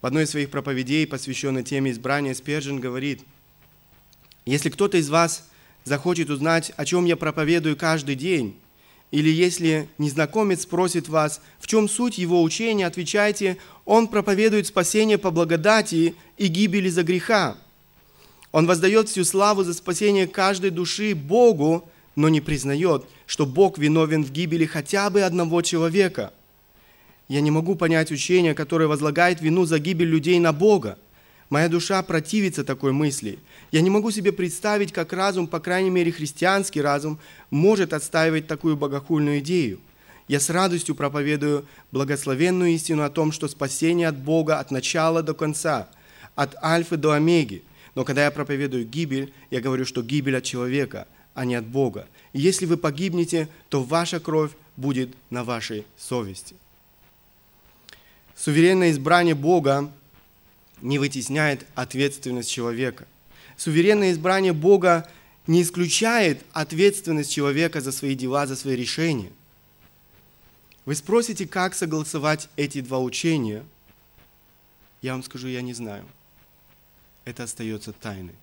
В 0.03 0.07
одной 0.07 0.25
из 0.25 0.31
своих 0.31 0.51
проповедей, 0.51 1.07
посвященной 1.07 1.65
теме 1.65 1.91
избрания, 1.91 2.35
Спержин 2.35 2.81
говорит, 2.81 3.23
если 4.45 4.71
кто-то 4.71 4.99
из 4.99 5.09
вас 5.09 5.49
захочет 5.85 6.31
узнать, 6.31 6.73
о 6.77 6.85
чем 6.85 7.05
я 7.07 7.17
проповедую 7.17 7.77
каждый 7.77 8.15
день, 8.15 8.57
или 9.11 9.31
если 9.31 9.89
незнакомец 9.99 10.63
спросит 10.63 11.09
вас, 11.09 11.41
в 11.59 11.67
чем 11.67 11.89
суть 11.89 12.19
его 12.19 12.43
учения, 12.43 12.87
отвечайте, 12.87 13.57
он 13.85 14.09
проповедует 14.09 14.67
спасение 14.67 15.17
по 15.17 15.31
благодати 15.31 16.15
и 16.37 16.49
гибели 16.49 16.89
за 16.89 17.03
греха. 17.03 17.57
Он 18.53 18.67
воздает 18.67 19.09
всю 19.09 19.25
славу 19.25 19.65
за 19.65 19.75
спасение 19.75 20.27
каждой 20.27 20.71
души 20.71 21.15
Богу, 21.15 21.89
но 22.17 22.31
не 22.31 22.41
признает, 22.41 23.05
что 23.27 23.47
Бог 23.47 23.79
виновен 23.79 24.25
в 24.25 24.33
гибели 24.33 24.65
хотя 24.65 25.11
бы 25.11 25.23
одного 25.23 25.63
человека. 25.63 26.33
Я 27.29 27.41
не 27.41 27.51
могу 27.51 27.77
понять 27.77 28.11
учение, 28.11 28.55
которое 28.55 28.87
возлагает 28.87 29.41
вину 29.41 29.67
за 29.67 29.79
гибель 29.79 30.09
людей 30.09 30.39
на 30.41 30.53
Бога. 30.53 30.99
Моя 31.51 31.69
душа 31.69 32.03
противится 32.03 32.65
такой 32.65 32.93
мысли. 32.93 33.39
Я 33.71 33.81
не 33.83 33.91
могу 33.91 34.11
себе 34.11 34.33
представить, 34.33 34.93
как 34.93 35.13
разум, 35.13 35.47
по 35.47 35.61
крайней 35.61 35.91
мере 35.91 36.11
христианский 36.11 36.81
разум, 36.81 37.19
может 37.51 37.93
отстаивать 37.93 38.47
такую 38.47 38.77
богохульную 38.77 39.39
идею. 39.41 39.79
Я 40.27 40.41
с 40.41 40.51
радостью 40.51 40.97
проповедую 40.97 41.67
благословенную 41.93 42.71
истину 42.71 43.05
о 43.05 43.11
том, 43.11 43.31
что 43.31 43.47
спасение 43.47 44.09
от 44.09 44.17
Бога 44.17 44.59
от 44.59 44.73
начала 44.73 45.23
до 45.23 45.35
конца, 45.35 45.89
от 46.35 46.57
альфы 46.65 46.97
до 46.97 47.13
омеги. 47.13 47.63
Но 47.95 48.05
когда 48.05 48.25
я 48.25 48.31
проповедую 48.33 48.87
гибель, 48.87 49.33
я 49.51 49.61
говорю, 49.61 49.85
что 49.85 50.03
гибель 50.03 50.37
от 50.37 50.45
человека, 50.45 51.07
а 51.37 51.45
не 51.45 51.55
от 51.55 51.67
Бога. 51.67 52.09
И 52.33 52.41
если 52.41 52.65
вы 52.65 52.79
погибнете, 52.79 53.49
то 53.69 53.83
ваша 53.83 54.19
кровь 54.21 54.53
будет 54.77 55.15
на 55.29 55.45
вашей 55.45 55.87
совести. 55.99 56.57
Суверенное 58.35 58.91
избрание 58.91 59.35
Бога 59.35 59.93
не 60.81 60.99
вытесняет 60.99 61.67
ответственность 61.75 62.51
человека. 62.51 63.07
Суверенное 63.59 64.13
избрание 64.13 64.55
Бога 64.55 65.11
не 65.47 65.63
исключает 65.63 66.43
ответственность 66.53 67.33
человека 67.33 67.83
за 67.83 67.93
свои 67.93 68.15
дела, 68.15 68.47
за 68.47 68.57
свои 68.57 68.75
решения. 68.75 69.31
Вы 70.87 70.95
спросите, 70.95 71.47
как 71.47 71.75
согласовать 71.75 72.49
эти 72.57 72.81
два 72.81 72.99
учения? 72.99 73.63
Я 75.03 75.13
вам 75.13 75.23
скажу, 75.23 75.49
я 75.49 75.61
не 75.61 75.75
знаю. 75.75 76.07
Это 77.27 77.43
остается 77.43 77.93
тайной. 77.93 78.35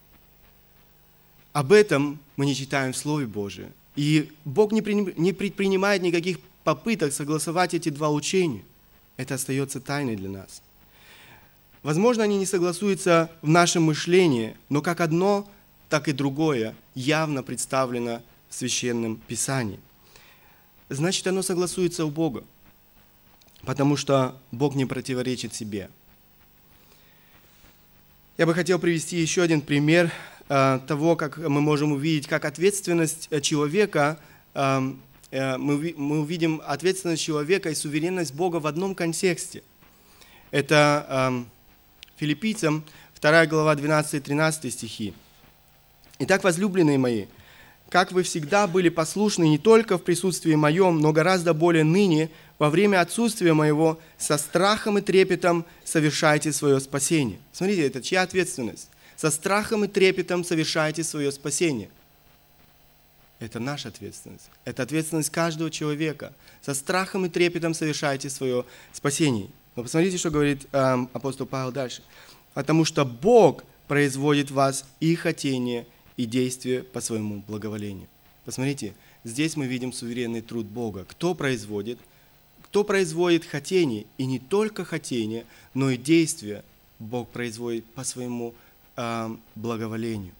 Об 1.53 1.71
этом 1.71 2.19
мы 2.35 2.45
не 2.45 2.55
читаем 2.55 2.93
в 2.93 2.97
Слове 2.97 3.27
Божьем. 3.27 3.71
И 3.95 4.31
Бог 4.43 4.71
не 4.71 4.81
предпринимает 4.81 6.01
никаких 6.01 6.39
попыток 6.63 7.13
согласовать 7.13 7.75
эти 7.75 7.89
два 7.89 8.09
учения. 8.09 8.63
Это 9.17 9.35
остается 9.35 9.79
тайной 9.79 10.15
для 10.15 10.29
нас. 10.29 10.63
Возможно, 11.83 12.23
они 12.23 12.37
не 12.37 12.47
согласуются 12.47 13.29
в 13.41 13.49
нашем 13.49 13.83
мышлении, 13.83 14.57
но 14.69 14.81
как 14.81 14.99
одно, 14.99 15.47
так 15.89 16.07
и 16.07 16.11
другое 16.11 16.75
явно 16.95 17.43
представлено 17.43 18.23
в 18.49 18.55
Священном 18.55 19.17
Писании. 19.27 19.79
Значит, 20.89 21.27
оно 21.27 21.43
согласуется 21.43 22.05
у 22.05 22.09
Бога, 22.09 22.43
потому 23.61 23.95
что 23.95 24.39
Бог 24.51 24.73
не 24.75 24.85
противоречит 24.85 25.53
себе. 25.53 25.89
Я 28.37 28.47
бы 28.47 28.55
хотел 28.55 28.79
привести 28.79 29.17
еще 29.17 29.43
один 29.43 29.61
пример 29.61 30.11
того, 30.47 31.15
как 31.15 31.37
мы 31.37 31.61
можем 31.61 31.93
увидеть, 31.93 32.27
как 32.27 32.45
ответственность 32.45 33.27
э, 33.31 33.39
человека, 33.39 34.19
эм, 34.53 35.01
мы, 35.31 35.93
мы 35.97 36.19
увидим 36.19 36.61
ответственность 36.65 37.23
человека 37.23 37.69
и 37.69 37.75
суверенность 37.75 38.33
Бога 38.33 38.57
в 38.57 38.67
одном 38.67 38.93
контексте. 38.93 39.63
Это 40.51 41.07
эм, 41.09 41.49
филиппийцам 42.17 42.83
2 43.19 43.45
глава 43.47 43.73
12-13 43.73 44.69
стихи. 44.69 45.13
«Итак, 46.19 46.43
возлюбленные 46.43 46.97
мои, 46.97 47.25
как 47.89 48.11
вы 48.11 48.23
всегда 48.23 48.67
были 48.67 48.89
послушны 48.89 49.47
не 49.47 49.57
только 49.57 49.97
в 49.97 50.03
присутствии 50.03 50.55
моем, 50.55 50.99
но 50.99 51.13
гораздо 51.13 51.53
более 51.53 51.83
ныне, 51.83 52.29
во 52.59 52.69
время 52.69 53.01
отсутствия 53.01 53.53
моего, 53.53 53.99
со 54.17 54.37
страхом 54.37 54.97
и 54.97 55.01
трепетом 55.01 55.65
совершайте 55.85 56.51
свое 56.51 56.79
спасение». 56.79 57.39
Смотрите, 57.53 57.87
это 57.87 58.01
чья 58.01 58.23
ответственность? 58.23 58.89
Со 59.15 59.31
страхом 59.31 59.85
и 59.85 59.87
трепетом 59.87 60.43
совершайте 60.43 61.03
свое 61.03 61.31
спасение. 61.31 61.89
Это 63.39 63.59
наша 63.59 63.89
ответственность. 63.89 64.49
Это 64.63 64.83
ответственность 64.83 65.29
каждого 65.29 65.69
человека. 65.69 66.33
Со 66.61 66.73
страхом 66.73 67.25
и 67.25 67.29
трепетом 67.29 67.73
совершайте 67.73 68.29
свое 68.29 68.65
спасение. 68.93 69.49
Но 69.75 69.83
посмотрите, 69.83 70.17
что 70.17 70.29
говорит 70.29 70.65
эм, 70.71 71.09
апостол 71.13 71.45
Павел 71.45 71.71
дальше. 71.71 72.03
«Потому 72.53 72.85
что 72.85 73.03
Бог 73.03 73.63
производит 73.87 74.51
в 74.51 74.53
вас 74.53 74.85
и 74.99 75.15
хотение, 75.15 75.85
и 76.15 76.25
действие 76.25 76.83
по 76.83 77.01
своему 77.01 77.43
благоволению. 77.47 78.07
Посмотрите, 78.45 78.93
здесь 79.23 79.55
мы 79.55 79.65
видим 79.65 79.91
суверенный 79.91 80.41
труд 80.41 80.65
Бога. 80.65 81.05
Кто 81.07 81.33
производит? 81.33 81.99
Кто 82.63 82.83
производит 82.83 83.45
хотение, 83.45 84.05
и 84.17 84.25
не 84.25 84.39
только 84.39 84.85
хотение, 84.85 85.45
но 85.73 85.89
и 85.89 85.97
действие 85.97 86.63
Бог 86.99 87.29
производит 87.29 87.85
по 87.85 88.03
своему 88.03 88.53
э, 88.95 89.35
благоволению. 89.55 90.33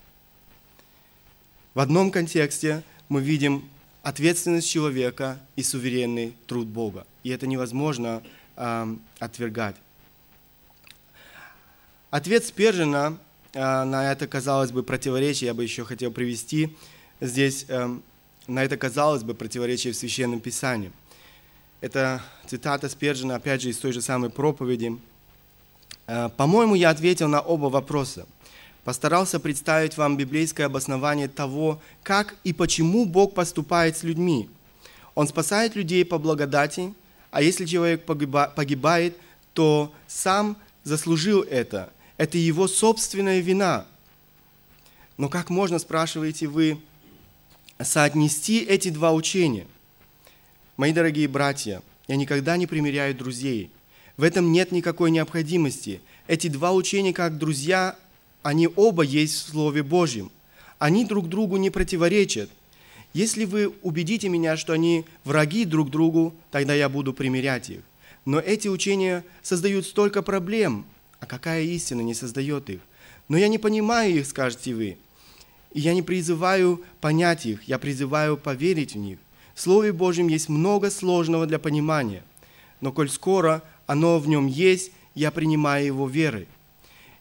В 1.74 1.80
одном 1.80 2.12
контексте 2.12 2.84
мы 3.10 3.22
видим 3.22 3.68
ответственность 4.02 4.70
человека 4.70 5.40
и 5.56 5.64
суверенный 5.64 6.36
труд 6.48 6.68
Бога. 6.68 7.06
И 7.24 7.30
это 7.30 7.48
невозможно 7.48 8.22
э, 8.56 8.96
отвергать. 9.20 9.76
Ответ 12.12 12.46
Спержина 12.46 13.18
Э, 13.54 13.84
на 13.84 14.12
это, 14.12 14.28
казалось 14.28 14.72
бы, 14.72 14.84
противоречие, 14.84 15.48
я 15.48 15.54
бы 15.54 15.64
еще 15.64 15.86
хотел 15.86 16.12
привести 16.12 16.76
здесь, 17.22 17.66
эм, 17.68 18.02
на 18.48 18.64
это, 18.64 18.78
казалось 18.78 19.24
бы, 19.24 19.36
противоречие 19.36 19.94
в 19.94 19.96
Священном 19.96 20.40
Писании. 20.40 20.92
Это 21.80 22.24
цитата 22.48 22.90
Спержина, 22.90 23.36
опять 23.36 23.62
же, 23.62 23.70
из 23.70 23.78
той 23.78 23.92
же 23.92 24.02
самой 24.02 24.32
проповеди. 24.32 24.98
«Э, 26.08 26.30
«По-моему, 26.36 26.74
я 26.74 26.90
ответил 26.90 27.28
на 27.28 27.42
оба 27.42 27.68
вопроса. 27.68 28.26
Постарался 28.84 29.40
представить 29.40 29.98
вам 29.98 30.18
библейское 30.18 30.66
обоснование 30.66 31.28
того, 31.28 31.82
как 32.04 32.36
и 32.44 32.54
почему 32.54 33.06
Бог 33.06 33.34
поступает 33.34 33.98
с 33.98 34.04
людьми. 34.04 34.50
Он 35.16 35.28
спасает 35.28 35.76
людей 35.76 36.04
по 36.04 36.18
благодати, 36.18 36.94
а 37.32 37.42
если 37.42 37.66
человек 37.66 38.06
погибает, 38.06 39.18
то 39.54 39.94
сам 40.08 40.58
заслужил 40.84 41.42
это– 41.42 41.92
это 42.18 42.38
его 42.38 42.68
собственная 42.68 43.40
вина. 43.40 43.86
Но 45.18 45.30
как 45.30 45.50
можно, 45.50 45.80
спрашиваете 45.80 46.48
вы, 46.48 46.80
соотнести 47.82 48.60
эти 48.60 48.90
два 48.90 49.14
учения? 49.14 49.68
Мои 50.78 50.94
дорогие 50.94 51.28
братья, 51.28 51.82
я 52.08 52.16
никогда 52.16 52.58
не 52.58 52.68
примеряю 52.68 53.16
друзей. 53.16 53.70
В 54.18 54.24
этом 54.24 54.52
нет 54.52 54.72
никакой 54.72 55.12
необходимости. 55.12 56.02
Эти 56.28 56.48
два 56.48 56.72
учения, 56.72 57.14
как 57.14 57.38
друзья, 57.38 57.96
они 58.44 58.70
оба 58.76 59.04
есть 59.04 59.34
в 59.34 59.50
Слове 59.52 59.82
Божьем. 59.84 60.32
Они 60.78 61.06
друг 61.06 61.30
другу 61.30 61.58
не 61.58 61.70
противоречат. 61.70 62.50
Если 63.14 63.46
вы 63.46 63.74
убедите 63.82 64.28
меня, 64.30 64.58
что 64.58 64.74
они 64.74 65.06
враги 65.24 65.66
друг 65.66 65.90
другу, 65.90 66.36
тогда 66.52 66.74
я 66.74 66.90
буду 66.90 67.14
примирять 67.14 67.70
их. 67.70 67.82
Но 68.26 68.40
эти 68.40 68.68
учения 68.68 69.24
создают 69.42 69.86
столько 69.86 70.22
проблем, 70.22 70.86
а 71.20 71.26
какая 71.26 71.64
истина 71.64 72.02
не 72.02 72.14
создает 72.14 72.70
их? 72.70 72.80
Но 73.30 73.38
я 73.38 73.48
не 73.48 73.58
понимаю 73.58 74.20
их, 74.20 74.26
скажете 74.26 74.74
вы. 74.74 74.98
И 75.72 75.80
я 75.80 75.94
не 75.94 76.02
призываю 76.02 76.84
понять 77.02 77.46
их, 77.46 77.64
я 77.64 77.80
призываю 77.80 78.38
поверить 78.38 78.94
в 78.94 78.98
них. 78.98 79.20
В 79.56 79.62
Слове 79.62 79.94
Божьем 79.94 80.28
есть 80.28 80.50
много 80.50 80.90
сложного 80.90 81.46
для 81.46 81.60
понимания, 81.60 82.24
но 82.82 82.92
коль 82.92 83.10
скоро 83.10 83.64
оно 83.86 84.20
в 84.20 84.28
нем 84.28 84.48
есть, 84.48 84.92
я 85.16 85.32
принимаю 85.32 85.86
его 85.86 86.08
верой. 86.08 86.48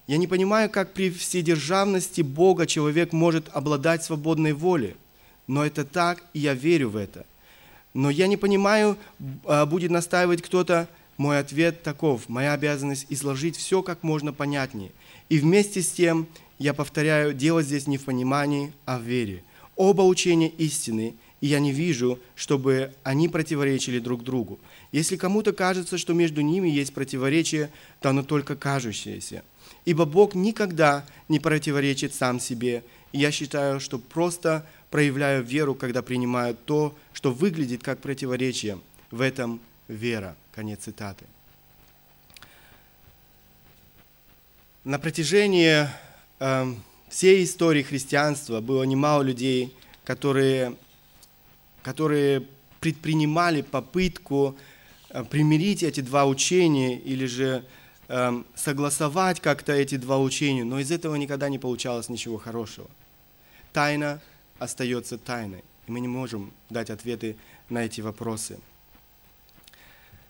Я 0.06 0.16
не 0.16 0.26
понимаю, 0.26 0.68
как 0.68 0.92
при 0.92 1.10
вседержавности 1.10 2.22
Бога 2.22 2.66
человек 2.66 3.12
может 3.12 3.48
обладать 3.52 4.02
свободной 4.02 4.52
волей, 4.52 4.96
но 5.46 5.64
это 5.64 5.84
так, 5.84 6.24
и 6.34 6.40
я 6.40 6.54
верю 6.54 6.90
в 6.90 6.96
это. 6.96 7.24
Но 7.94 8.10
я 8.10 8.26
не 8.26 8.36
понимаю, 8.36 8.96
а, 9.44 9.66
будет 9.66 9.90
настаивать 9.90 10.42
кто-то, 10.42 10.88
мой 11.18 11.38
ответ 11.38 11.82
таков. 11.82 12.28
Моя 12.28 12.54
обязанность 12.54 13.06
изложить 13.10 13.56
все 13.56 13.82
как 13.82 14.02
можно 14.02 14.32
понятнее. 14.32 14.90
И 15.28 15.38
вместе 15.38 15.82
с 15.82 15.92
тем, 15.92 16.26
я 16.58 16.74
повторяю, 16.74 17.32
дело 17.32 17.62
здесь 17.62 17.86
не 17.86 17.98
в 17.98 18.04
понимании, 18.04 18.72
а 18.86 18.98
в 18.98 19.02
вере. 19.02 19.44
Оба 19.76 20.02
учения 20.02 20.48
истины, 20.48 21.14
и 21.40 21.46
я 21.46 21.60
не 21.60 21.72
вижу, 21.72 22.18
чтобы 22.34 22.92
они 23.02 23.28
противоречили 23.28 23.98
друг 23.98 24.24
другу. 24.24 24.58
Если 24.90 25.16
кому-то 25.16 25.52
кажется, 25.52 25.98
что 25.98 26.12
между 26.12 26.40
ними 26.40 26.68
есть 26.68 26.92
противоречие, 26.92 27.70
то 28.00 28.10
оно 28.10 28.22
только 28.22 28.56
кажущееся. 28.56 29.42
Ибо 29.84 30.04
Бог 30.04 30.34
никогда 30.34 31.04
не 31.28 31.38
противоречит 31.40 32.14
сам 32.14 32.40
себе. 32.40 32.84
И 33.12 33.18
я 33.18 33.30
считаю, 33.30 33.80
что 33.80 33.98
просто 33.98 34.66
проявляю 34.90 35.42
веру, 35.42 35.74
когда 35.74 36.02
принимаю 36.02 36.54
то, 36.54 36.94
что 37.12 37.32
выглядит 37.32 37.82
как 37.82 38.00
противоречие. 38.00 38.78
В 39.10 39.20
этом 39.20 39.60
вера. 39.88 40.36
Конец 40.52 40.80
цитаты. 40.80 41.24
На 44.84 44.98
протяжении 44.98 45.86
э, 46.40 46.74
всей 47.08 47.44
истории 47.44 47.82
христианства 47.82 48.60
было 48.60 48.82
немало 48.82 49.22
людей, 49.22 49.72
которые, 50.04 50.74
которые 51.82 52.46
предпринимали 52.80 53.62
попытку 53.62 54.56
э, 55.10 55.22
примирить 55.24 55.82
эти 55.82 56.00
два 56.00 56.26
учения 56.26 56.98
или 56.98 57.26
же 57.26 57.64
согласовать 58.54 59.40
как-то 59.40 59.72
эти 59.72 59.96
два 59.96 60.18
учения, 60.18 60.64
но 60.64 60.78
из 60.78 60.90
этого 60.90 61.14
никогда 61.14 61.48
не 61.48 61.58
получалось 61.58 62.08
ничего 62.08 62.36
хорошего. 62.36 62.88
Тайна 63.72 64.20
остается 64.58 65.18
тайной, 65.18 65.64
и 65.86 65.92
мы 65.92 66.00
не 66.00 66.08
можем 66.08 66.52
дать 66.68 66.90
ответы 66.90 67.36
на 67.70 67.84
эти 67.84 68.00
вопросы. 68.00 68.58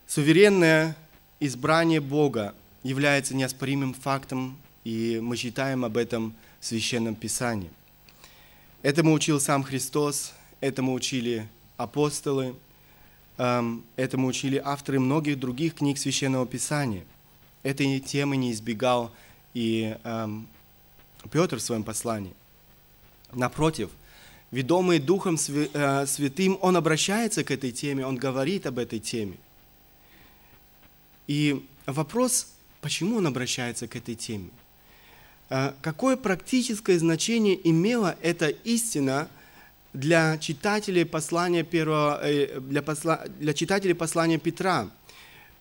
Суверенное 0.06 0.96
избрание 1.40 2.00
Бога 2.00 2.54
является 2.82 3.34
неоспоримым 3.34 3.94
фактом, 3.94 4.58
и 4.84 5.18
мы 5.22 5.36
читаем 5.36 5.84
об 5.84 5.96
этом 5.96 6.34
в 6.60 6.66
Священном 6.66 7.14
Писании. 7.14 7.70
Этому 8.82 9.12
учил 9.12 9.40
сам 9.40 9.62
Христос, 9.62 10.34
этому 10.60 10.92
учили 10.92 11.48
апостолы, 11.76 12.54
эм, 13.38 13.84
этому 13.96 14.26
учили 14.26 14.60
авторы 14.62 15.00
многих 15.00 15.38
других 15.38 15.76
книг 15.76 15.98
Священного 15.98 16.46
Писания. 16.46 17.04
Этой 17.62 18.00
темы 18.00 18.36
не 18.36 18.52
избегал 18.52 19.12
и 19.54 19.96
эм, 20.04 20.48
Петр 21.30 21.56
в 21.56 21.62
своем 21.62 21.84
послании. 21.84 22.34
Напротив, 23.32 23.90
ведомый 24.50 24.98
Духом 24.98 25.36
э, 25.36 26.06
Святым, 26.06 26.58
он 26.60 26.76
обращается 26.76 27.44
к 27.44 27.50
этой 27.50 27.72
теме, 27.72 28.06
он 28.06 28.16
говорит 28.16 28.66
об 28.66 28.78
этой 28.78 28.98
теме– 28.98 29.36
и 31.26 31.64
вопрос, 31.86 32.48
почему 32.80 33.16
он 33.16 33.26
обращается 33.26 33.86
к 33.86 33.96
этой 33.96 34.14
теме? 34.14 34.50
А, 35.50 35.74
какое 35.80 36.16
практическое 36.16 36.98
значение 36.98 37.58
имела 37.68 38.16
эта 38.22 38.48
истина 38.48 39.28
для 39.92 40.38
читателей 40.38 41.04
послания, 41.04 41.62
первого, 41.62 42.20
э, 42.22 42.60
для, 42.60 42.82
посла, 42.82 43.24
для 43.38 43.54
читателей 43.54 43.94
послания 43.94 44.38
Петра? 44.38 44.90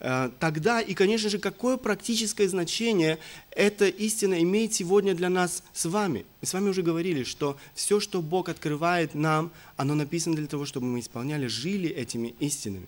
А, 0.03 0.31
тогда 0.39 0.81
и, 0.81 0.95
конечно 0.95 1.29
же, 1.29 1.37
какое 1.37 1.77
практическое 1.77 2.49
значение 2.49 3.19
эта 3.51 3.87
истина 3.87 4.41
имеет 4.41 4.73
сегодня 4.73 5.13
для 5.13 5.29
нас 5.29 5.61
с 5.73 5.85
вами. 5.85 6.25
Мы 6.41 6.47
с 6.47 6.53
вами 6.53 6.69
уже 6.69 6.81
говорили, 6.81 7.23
что 7.23 7.55
все, 7.75 7.99
что 7.99 8.23
Бог 8.23 8.49
открывает 8.49 9.13
нам, 9.13 9.51
оно 9.77 9.93
написано 9.93 10.35
для 10.35 10.47
того, 10.47 10.65
чтобы 10.65 10.87
мы 10.87 11.01
исполняли, 11.01 11.45
жили 11.45 11.87
этими 11.87 12.33
истинами. 12.39 12.87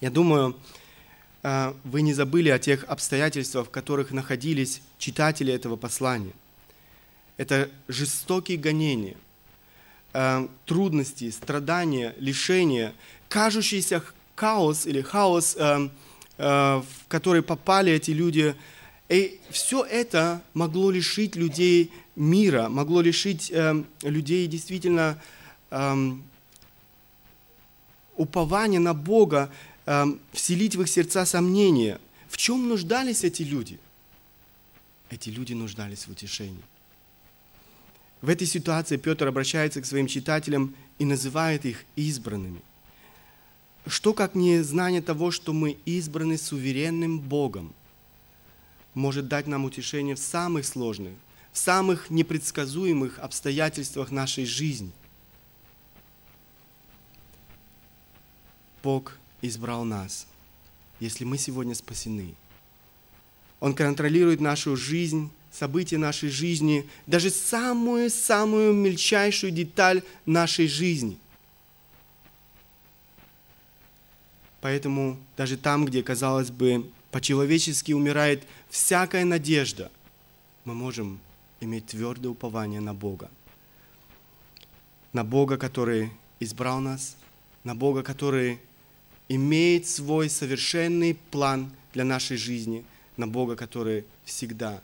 Я 0.00 0.10
думаю, 0.10 0.56
а, 1.42 1.76
вы 1.82 2.02
не 2.02 2.14
забыли 2.14 2.50
о 2.50 2.60
тех 2.60 2.84
обстоятельствах, 2.84 3.66
в 3.66 3.70
которых 3.70 4.12
находились 4.12 4.82
читатели 4.98 5.52
этого 5.52 5.74
послания. 5.74 6.32
Это 7.38 7.68
жестокие 7.88 8.56
гонения, 8.56 9.16
а, 10.12 10.48
трудности, 10.64 11.28
страдания, 11.30 12.14
лишения, 12.18 12.92
кажущийся 13.28 14.04
хаос 14.34 14.86
или 14.86 15.00
хаос, 15.00 15.56
а, 15.58 15.90
в 16.38 17.08
который 17.08 17.42
попали 17.42 17.92
эти 17.92 18.10
люди, 18.10 18.54
И 19.08 19.40
все 19.50 19.84
это 19.84 20.42
могло 20.54 20.90
лишить 20.90 21.36
людей 21.36 21.92
мира, 22.16 22.68
могло 22.68 23.02
лишить 23.02 23.50
э, 23.52 23.84
людей 24.02 24.46
действительно 24.46 25.20
э, 25.70 26.12
упования 28.16 28.80
на 28.80 28.94
Бога, 28.94 29.50
э, 29.86 30.06
вселить 30.32 30.76
в 30.76 30.82
их 30.82 30.88
сердца 30.88 31.26
сомнения. 31.26 32.00
В 32.28 32.36
чем 32.38 32.68
нуждались 32.68 33.24
эти 33.24 33.42
люди? 33.42 33.78
Эти 35.10 35.28
люди 35.28 35.52
нуждались 35.52 36.06
в 36.06 36.10
утешении. 36.10 36.62
В 38.22 38.30
этой 38.30 38.46
ситуации 38.46 38.96
Петр 38.96 39.26
обращается 39.26 39.82
к 39.82 39.86
своим 39.86 40.06
читателям 40.06 40.74
и 40.98 41.04
называет 41.04 41.66
их 41.66 41.84
избранными. 41.96 42.62
Что, 43.86 44.14
как 44.14 44.34
не 44.34 44.62
знание 44.62 45.02
того, 45.02 45.30
что 45.30 45.52
мы 45.52 45.76
избраны 45.84 46.38
суверенным 46.38 47.18
Богом, 47.18 47.74
может 48.94 49.28
дать 49.28 49.46
нам 49.46 49.64
утешение 49.64 50.14
в 50.14 50.18
самых 50.18 50.66
сложных, 50.66 51.14
в 51.52 51.58
самых 51.58 52.10
непредсказуемых 52.10 53.18
обстоятельствах 53.18 54.10
нашей 54.10 54.44
жизни. 54.44 54.92
Бог 58.82 59.16
избрал 59.42 59.84
нас, 59.84 60.26
если 61.00 61.24
мы 61.24 61.38
сегодня 61.38 61.74
спасены. 61.74 62.34
Он 63.60 63.74
контролирует 63.74 64.40
нашу 64.40 64.76
жизнь, 64.76 65.30
события 65.52 65.98
нашей 65.98 66.30
жизни, 66.30 66.88
даже 67.06 67.30
самую-самую 67.30 68.72
мельчайшую 68.72 69.52
деталь 69.52 70.02
нашей 70.26 70.66
жизни. 70.66 71.18
Поэтому 74.62 75.18
даже 75.36 75.58
там, 75.58 75.84
где, 75.84 76.02
казалось 76.04 76.50
бы, 76.50 76.88
по-человечески 77.10 77.92
умирает 77.92 78.44
всякая 78.70 79.24
надежда, 79.24 79.90
мы 80.64 80.72
можем 80.72 81.18
иметь 81.60 81.86
твердое 81.86 82.30
упование 82.30 82.80
на 82.80 82.94
Бога. 82.94 83.28
На 85.12 85.24
Бога, 85.24 85.58
который 85.58 86.12
избрал 86.38 86.80
нас, 86.80 87.16
на 87.64 87.74
Бога, 87.74 88.04
который 88.04 88.60
имеет 89.28 89.88
свой 89.88 90.30
совершенный 90.30 91.18
план 91.32 91.72
для 91.92 92.04
нашей 92.04 92.36
жизни, 92.36 92.84
на 93.16 93.26
Бога, 93.26 93.56
который 93.56 94.04
всегда 94.24 94.80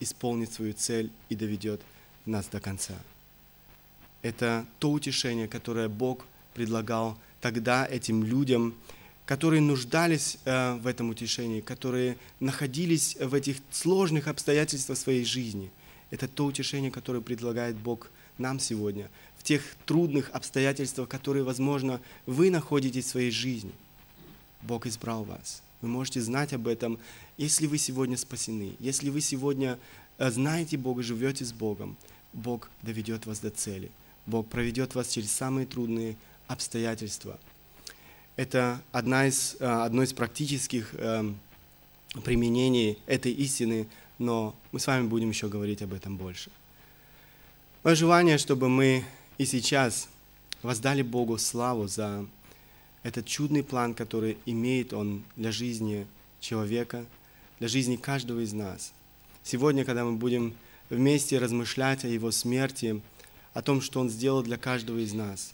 исполнит 0.00 0.52
свою 0.52 0.74
цель 0.74 1.10
и 1.30 1.34
доведет 1.34 1.80
нас 2.26 2.46
до 2.48 2.60
конца. 2.60 2.94
Это 4.20 4.66
то 4.78 4.90
утешение, 4.90 5.48
которое 5.48 5.88
Бог 5.88 6.26
предлагал 6.52 7.16
тогда 7.40 7.86
этим 7.86 8.22
людям, 8.22 8.74
которые 9.26 9.62
нуждались 9.62 10.38
э, 10.44 10.74
в 10.74 10.86
этом 10.86 11.10
утешении, 11.10 11.60
которые 11.60 12.16
находились 12.40 13.16
в 13.16 13.34
этих 13.34 13.56
сложных 13.70 14.28
обстоятельствах 14.28 14.98
своей 14.98 15.24
жизни. 15.24 15.70
Это 16.10 16.28
то 16.28 16.44
утешение, 16.44 16.90
которое 16.90 17.20
предлагает 17.20 17.76
Бог 17.76 18.10
нам 18.36 18.60
сегодня, 18.60 19.08
в 19.38 19.42
тех 19.42 19.62
трудных 19.86 20.30
обстоятельствах, 20.30 21.08
которые, 21.08 21.44
возможно, 21.44 22.00
вы 22.26 22.50
находитесь 22.50 23.06
в 23.06 23.08
своей 23.08 23.30
жизни. 23.30 23.72
Бог 24.62 24.86
избрал 24.86 25.24
вас. 25.24 25.62
Вы 25.80 25.88
можете 25.88 26.20
знать 26.20 26.52
об 26.52 26.66
этом, 26.66 26.98
если 27.36 27.66
вы 27.66 27.78
сегодня 27.78 28.16
спасены, 28.16 28.74
если 28.78 29.10
вы 29.10 29.20
сегодня 29.20 29.78
э, 30.18 30.30
знаете 30.30 30.76
Бога, 30.76 31.02
живете 31.02 31.44
с 31.44 31.52
Богом, 31.52 31.96
Бог 32.32 32.68
доведет 32.82 33.26
вас 33.26 33.38
до 33.38 33.50
цели. 33.50 33.90
Бог 34.26 34.48
проведет 34.48 34.94
вас 34.94 35.08
через 35.08 35.30
самые 35.30 35.66
трудные 35.66 36.16
обстоятельства. 36.46 37.38
Это 38.36 38.82
одна 38.90 39.26
из, 39.26 39.56
э, 39.60 39.64
одно 39.64 40.02
из 40.02 40.12
практических 40.12 40.94
эм, 40.94 41.38
применений 42.24 42.98
этой 43.06 43.32
истины, 43.32 43.86
но 44.18 44.56
мы 44.72 44.80
с 44.80 44.86
вами 44.86 45.06
будем 45.06 45.28
еще 45.28 45.48
говорить 45.48 45.82
об 45.82 45.92
этом 45.92 46.16
больше. 46.16 46.50
Мое 47.84 47.94
желание, 47.94 48.38
чтобы 48.38 48.68
мы 48.68 49.04
и 49.38 49.44
сейчас 49.44 50.08
воздали 50.62 51.02
Богу 51.02 51.38
славу 51.38 51.86
за 51.86 52.26
этот 53.04 53.26
чудный 53.26 53.62
план, 53.62 53.94
который 53.94 54.38
имеет 54.46 54.92
Он 54.92 55.22
для 55.36 55.52
жизни 55.52 56.06
человека, 56.40 57.06
для 57.60 57.68
жизни 57.68 57.96
каждого 57.96 58.40
из 58.40 58.52
нас. 58.52 58.92
Сегодня, 59.44 59.84
когда 59.84 60.04
мы 60.04 60.12
будем 60.12 60.54
вместе 60.90 61.38
размышлять 61.38 62.04
о 62.04 62.08
Его 62.08 62.30
смерти, 62.30 63.00
о 63.52 63.62
том, 63.62 63.80
что 63.80 64.00
Он 64.00 64.10
сделал 64.10 64.42
для 64.42 64.56
каждого 64.56 64.98
из 64.98 65.12
нас, 65.12 65.52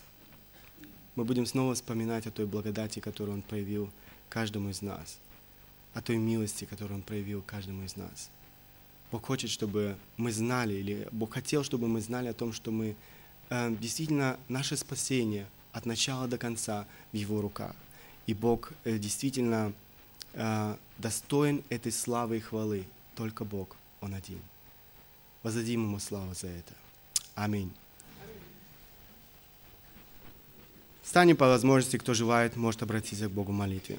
мы 1.15 1.23
будем 1.23 1.45
снова 1.45 1.73
вспоминать 1.73 2.27
о 2.27 2.31
той 2.31 2.45
благодати, 2.45 2.99
которую 2.99 3.35
Он 3.35 3.41
проявил 3.41 3.89
каждому 4.29 4.69
из 4.69 4.81
нас, 4.81 5.19
о 5.93 6.01
той 6.01 6.17
милости, 6.17 6.65
которую 6.65 6.97
Он 6.97 7.01
проявил 7.01 7.41
каждому 7.41 7.83
из 7.83 7.95
нас. 7.95 8.29
Бог 9.11 9.25
хочет, 9.25 9.49
чтобы 9.49 9.97
мы 10.17 10.31
знали, 10.31 10.73
или 10.73 11.07
Бог 11.11 11.33
хотел, 11.33 11.63
чтобы 11.63 11.87
мы 11.87 12.01
знали 12.01 12.27
о 12.27 12.33
том, 12.33 12.53
что 12.53 12.71
мы 12.71 12.95
э, 13.49 13.75
действительно 13.79 14.37
наше 14.47 14.77
спасение– 14.77 15.47
от 15.73 15.85
начала 15.85 16.27
до 16.27 16.37
конца 16.37 16.85
в 17.11 17.15
Его 17.15 17.41
руках. 17.41 17.75
И 18.27 18.33
Бог 18.33 18.71
э, 18.83 18.97
действительно 18.97 19.73
э, 20.33 20.75
достоин 20.97 21.63
этой 21.69 21.91
славы 21.91 22.37
и 22.37 22.39
хвалы. 22.39 22.85
Только 23.15 23.45
Бог, 23.45 23.75
Он 24.01 24.13
один. 24.13 24.41
Воздадим 25.43 25.83
Ему 25.83 25.99
славу 25.99 26.33
за 26.33 26.47
это. 26.47 26.73
Аминь. 27.35 27.71
Встанем 31.01 31.35
по 31.35 31.47
возможности, 31.47 31.97
кто 31.97 32.13
желает, 32.13 32.55
может 32.55 32.83
обратиться 32.83 33.27
к 33.27 33.31
Богу 33.31 33.51
в 33.51 33.55
молитве. 33.55 33.97